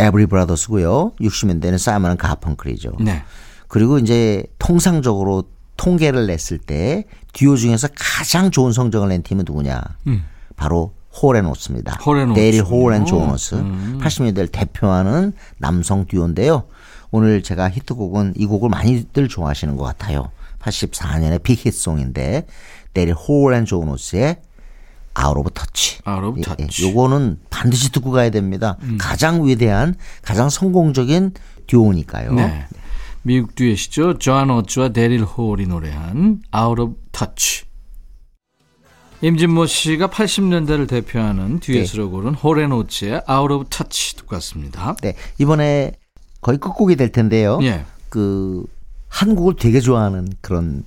에브리 0.00 0.26
브라더스고요. 0.26 1.12
60년대는 1.20 1.78
사이먼 1.78 2.16
가펑클이죠. 2.16 2.92
네. 3.00 3.22
그리고 3.68 3.98
이제 3.98 4.44
통상적으로 4.58 5.44
통계를 5.76 6.26
냈을 6.26 6.58
때 6.58 7.04
듀오 7.32 7.56
중에서 7.56 7.88
가장 7.94 8.50
좋은 8.50 8.72
성적을 8.72 9.08
낸 9.08 9.22
팀은 9.22 9.44
누구냐? 9.46 9.80
음. 10.08 10.24
바로 10.56 10.94
홀앤오스입니다. 11.22 11.98
홀앤오스. 12.04 12.34
데리 12.40 12.60
홀앤 12.60 13.04
조너스. 13.04 13.54
음. 13.56 13.98
80년대를 14.02 14.50
대표하는 14.52 15.32
남성 15.58 16.06
듀오인데요. 16.06 16.64
오늘 17.10 17.42
제가 17.42 17.70
히트곡은 17.70 18.34
이 18.36 18.46
곡을 18.46 18.68
많이들 18.68 19.28
좋아하시는 19.28 19.76
것 19.76 19.84
같아요. 19.84 20.30
84년의 20.60 21.42
빅히트송인데 21.42 22.46
데리 22.92 23.12
홀앤 23.12 23.64
조너스의 23.64 24.36
Out 25.18 25.38
of 25.38 25.50
Touch. 25.50 26.00
Out 26.08 26.24
of 26.24 26.38
예, 26.38 26.42
Touch. 26.42 26.84
예. 26.84 26.88
요거는 26.88 27.38
반드시 27.50 27.90
듣고 27.92 28.10
가야 28.10 28.30
됩니다. 28.30 28.76
음. 28.82 28.98
가장 28.98 29.46
위대한, 29.46 29.94
가장 30.22 30.48
성공적인 30.48 31.32
듀오니까요. 31.66 32.32
네. 32.34 32.66
미국 33.22 33.54
듀엣이죠. 33.54 34.18
조한 34.18 34.50
어츠와 34.50 34.90
데릴 34.90 35.24
홀이 35.24 35.66
노래한 35.66 36.42
Out 36.56 36.80
of 36.80 36.94
Touch. 37.12 37.64
임진모 39.22 39.66
씨가 39.66 40.08
80년대를 40.08 40.88
대표하는 40.88 41.60
듀엣으로 41.60 42.10
고른 42.10 42.34
홀앤오츠의 42.34 43.22
Out 43.28 43.52
of 43.52 43.64
Touch 43.68 44.16
듣고 44.16 44.36
왔습니다. 44.36 44.96
네, 45.02 45.14
이번에 45.38 45.92
거의 46.40 46.56
끝곡이 46.56 46.96
될 46.96 47.12
텐데요. 47.12 47.58
예. 47.62 47.84
그 48.08 48.64
한국을 49.08 49.56
되게 49.56 49.80
좋아하는 49.80 50.28
그런 50.40 50.84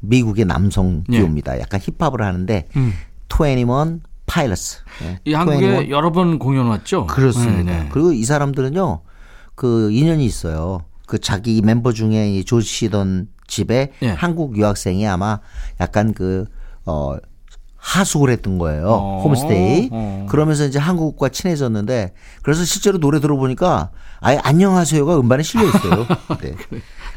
미국의 0.00 0.44
남성 0.44 1.02
예. 1.10 1.18
듀오입니다. 1.18 1.58
약간 1.58 1.80
힙합을 1.80 2.22
하는데 2.22 2.68
음. 2.76 2.92
21 3.28 4.00
Pilots. 4.26 4.82
네, 5.02 5.20
이 5.24 5.34
한국에 5.34 5.66
21. 5.66 5.90
여러 5.90 6.12
번 6.12 6.38
공연 6.38 6.66
왔죠? 6.66 7.06
그렇습니다. 7.06 7.72
네, 7.72 7.82
네. 7.84 7.88
그리고 7.92 8.12
이 8.12 8.24
사람들은요. 8.24 9.00
그 9.54 9.90
인연이 9.92 10.24
있어요. 10.24 10.80
그 11.06 11.18
자기 11.18 11.60
멤버 11.62 11.92
중에 11.92 12.30
이 12.30 12.44
조쉬 12.44 12.66
던 12.66 13.28
집에 13.46 13.92
예. 14.02 14.08
한국 14.08 14.56
유학생이 14.56 15.06
아마 15.06 15.40
약간 15.80 16.12
그 16.12 16.46
어 16.86 17.16
하숙을 17.84 18.30
했던 18.30 18.56
거예요. 18.58 18.88
어, 18.88 19.22
홈스테이. 19.22 19.90
어. 19.92 20.26
그러면서 20.30 20.64
이제 20.64 20.78
한국과 20.78 21.28
친해졌는데 21.28 22.14
그래서 22.42 22.64
실제로 22.64 22.98
노래 22.98 23.20
들어보니까 23.20 23.90
아예 24.20 24.40
안녕하세요가 24.42 25.20
음반에 25.20 25.42
실려 25.42 25.66
있어요. 25.66 26.06
네. 26.40 26.54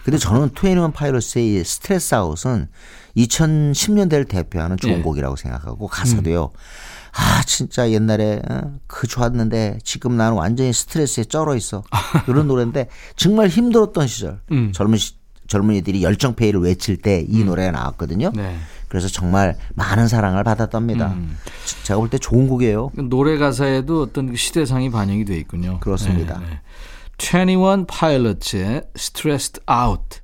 근데 0.03 0.17
저는 0.17 0.49
Twenty 0.53 0.91
One 0.91 1.09
Pilots의 1.09 1.55
이 1.55 1.63
Stressed 1.63 2.13
Out은 2.15 2.67
2010년대를 3.15 4.27
대표하는 4.27 4.75
좋은 4.77 4.99
예. 4.99 5.01
곡이라고 5.01 5.37
생각하고 5.37 5.87
가사도요. 5.87 6.51
아 7.13 7.41
진짜 7.45 7.89
옛날에 7.89 8.41
어, 8.47 8.73
그 8.87 9.07
좋았는데 9.07 9.79
지금 9.83 10.17
나는 10.17 10.37
완전히 10.37 10.73
스트레스에 10.73 11.23
쩔어 11.23 11.55
있어 11.55 11.83
이런 12.27 12.47
노래인데 12.47 12.89
정말 13.15 13.47
힘들었던 13.47 14.05
시절 14.05 14.41
음. 14.51 14.71
젊은 14.73 14.97
시, 14.97 15.13
젊은이들이 15.47 16.03
열정페이를 16.03 16.59
외칠 16.61 16.97
때 16.97 17.25
이 17.27 17.43
노래가 17.43 17.71
나왔거든요. 17.71 18.31
네. 18.35 18.55
그래서 18.87 19.07
정말 19.07 19.57
많은 19.75 20.07
사랑을 20.07 20.43
받았답니다. 20.43 21.07
음. 21.13 21.37
제가 21.83 21.99
볼 21.99 22.09
때 22.09 22.17
좋은 22.17 22.47
곡이에요. 22.47 22.91
노래 23.09 23.37
가사에도 23.37 24.01
어떤 24.03 24.29
그 24.31 24.35
시대상이 24.37 24.89
반영이 24.91 25.25
돼 25.25 25.37
있군요. 25.37 25.79
그렇습니다. 25.79 26.41
21 27.19 27.85
파일럿의 27.87 28.83
Stressed 28.95 29.61
Out. 29.69 30.19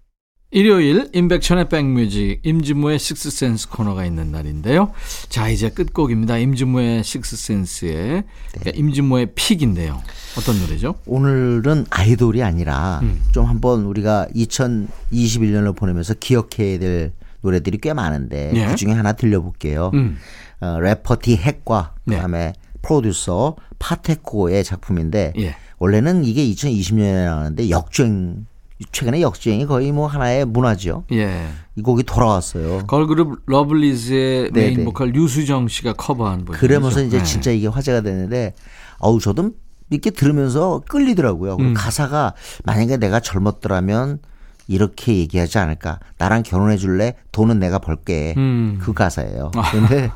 일요일 0.54 1.10
임백천의 1.14 1.68
백뮤직 1.68 2.40
임진모의 2.44 3.00
식스센스 3.00 3.70
코너가 3.70 4.06
있는 4.06 4.32
날인데요. 4.32 4.92
자 5.28 5.50
이제 5.50 5.70
끝곡입니다. 5.70 6.38
임진모의 6.38 7.04
식스센스의 7.04 8.24
그러니까 8.52 8.72
임진모의 8.76 9.32
픽인데요. 9.34 10.04
어떤 10.38 10.60
노래죠? 10.60 10.94
오늘은 11.08 11.88
아이돌이 11.90 12.44
아니라 12.44 13.00
음. 13.02 13.24
좀 13.32 13.46
한번 13.46 13.86
우리가 13.86 14.28
2021년을 14.36 15.76
보내면서 15.76 16.14
기억해야 16.14 16.78
될 16.78 17.14
노래들이 17.42 17.80
꽤 17.80 17.94
많은데 17.94 18.52
예. 18.54 18.68
그 18.68 18.76
중에 18.76 18.92
하나 18.92 19.14
들려볼게요. 19.14 19.90
음. 19.96 20.18
어, 20.62 20.80
래퍼 20.80 21.18
디 21.20 21.36
핵과 21.36 21.96
네. 22.06 22.16
그다음에 22.16 22.54
프로듀서 22.84 23.56
파테코의 23.80 24.64
작품인데 24.64 25.34
예. 25.40 25.56
원래는 25.80 26.26
이게 26.26 26.46
2020년에 26.46 27.26
나왔는데 27.26 27.72
역주행 27.72 28.46
최근에 28.92 29.22
역주행이 29.22 29.66
거의 29.66 29.92
뭐 29.92 30.08
하나의 30.08 30.46
문화죠. 30.46 31.06
예. 31.12 31.48
이 31.76 31.82
곡이 31.82 32.04
돌아왔어요. 32.04 32.86
걸그룹 32.88 33.42
러블리즈의 33.46 34.52
네, 34.52 34.62
메인 34.62 34.78
네. 34.78 34.84
보컬 34.84 35.10
류수정 35.12 35.68
씨가 35.68 35.94
커버한 35.94 36.46
버전. 36.46 36.60
그러면서 36.60 37.02
이제 37.02 37.24
진짜 37.24 37.52
이게 37.52 37.68
화제가 37.68 38.02
되는데 38.02 38.54
어우 39.00 39.20
저도 39.20 39.52
이렇게 39.90 40.10
들으면서 40.10 40.82
끌리더라고요. 40.88 41.58
음. 41.60 41.74
가사가 41.74 42.34
만약에 42.64 42.98
내가 42.98 43.20
젊었더라면 43.20 44.20
이렇게 44.68 45.18
얘기하지 45.18 45.58
않을까. 45.58 46.00
나랑 46.18 46.44
결혼해 46.44 46.78
줄래? 46.78 47.16
돈은 47.32 47.60
내가 47.60 47.80
벌게. 47.80 48.34
음. 48.38 48.80
그 48.82 48.94
가사예요. 48.94 49.52
근데 49.72 50.12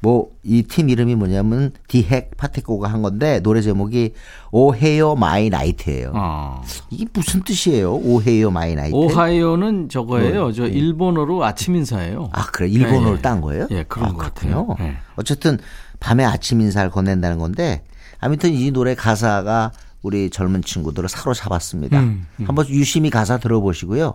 뭐 0.00 0.36
이 0.44 0.62
팀 0.62 0.88
이름이 0.88 1.16
뭐냐면 1.16 1.72
디핵 1.88 2.36
파테코가 2.36 2.88
한 2.88 3.02
건데 3.02 3.40
노래 3.40 3.60
제목이 3.60 4.12
Ohayo 4.52 5.16
My 5.16 5.50
Night예요. 5.50 6.12
어. 6.14 6.62
이게 6.90 7.04
무슨 7.12 7.42
뜻이에요? 7.42 7.94
Ohayo 7.96 8.50
My 8.52 8.74
Night. 8.76 8.94
Ohayo는 8.94 9.88
저거예요. 9.88 10.42
뭐, 10.42 10.52
저 10.52 10.64
예. 10.64 10.68
일본어로 10.68 11.44
아침 11.44 11.74
인사예요. 11.74 12.30
아 12.32 12.46
그래 12.52 12.68
일본어를 12.68 13.08
예, 13.08 13.16
예. 13.18 13.22
딴 13.22 13.40
거예요? 13.40 13.66
예, 13.72 13.82
그런 13.82 14.10
아, 14.10 14.12
것. 14.12 14.18
같아요. 14.18 14.76
예. 14.80 14.96
어쨌든 15.16 15.58
밤에 15.98 16.24
아침 16.24 16.60
인사를 16.60 16.88
건넨다는 16.90 17.38
건데 17.38 17.82
아무튼 18.20 18.52
이 18.52 18.70
노래 18.70 18.94
가사가 18.94 19.72
우리 20.02 20.30
젊은 20.30 20.62
친구들을 20.62 21.08
사로잡았습니다. 21.08 21.98
음, 21.98 22.26
한번 22.44 22.68
유심히 22.68 23.10
가사 23.10 23.38
들어보시고요. 23.38 24.14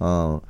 어 0.00 0.40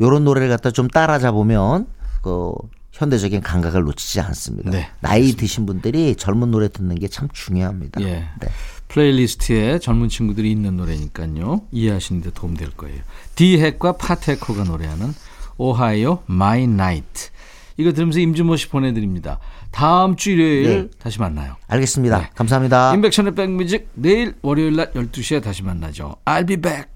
요런 0.00 0.24
노래를 0.24 0.48
갖다 0.48 0.70
좀 0.70 0.88
따라잡으면 0.88 1.86
그 2.22 2.52
현대적인 2.98 3.40
감각을 3.42 3.82
놓치지 3.84 4.20
않습니다. 4.20 4.70
네, 4.70 4.88
나이 5.00 5.32
드신 5.32 5.66
분들이 5.66 6.14
젊은 6.16 6.50
노래 6.50 6.68
듣는 6.68 6.98
게 6.98 7.08
참 7.08 7.28
중요합니다. 7.32 8.00
예. 8.02 8.06
네. 8.40 8.48
플레이리스트에 8.88 9.78
젊은 9.78 10.08
친구들이 10.08 10.50
있는 10.50 10.76
노래니까요. 10.76 11.62
이해하시는 11.72 12.22
데 12.22 12.30
도움 12.34 12.54
될 12.56 12.70
거예요. 12.70 13.00
디핵과 13.34 13.92
파테코가 13.92 14.64
노래하는 14.64 15.14
Ohayo 15.58 16.22
My 16.26 16.66
Night. 16.66 17.28
이거 17.76 17.92
들으면서 17.92 18.18
임준모 18.18 18.56
씨 18.56 18.68
보내드립니다. 18.68 19.38
다음 19.70 20.16
주 20.16 20.30
일요일 20.32 20.90
다시 20.98 21.20
만나요. 21.20 21.56
알겠습니다. 21.68 22.18
네. 22.18 22.30
감사합니다. 22.34 22.94
인백션의 22.94 23.34
백뮤직 23.34 23.88
내일 23.94 24.34
월요일 24.42 24.74
낮 24.76 24.92
12시에 24.94 25.42
다시 25.42 25.62
만나죠. 25.62 26.16
I'll 26.24 26.46
be 26.46 26.56
back. 26.56 26.86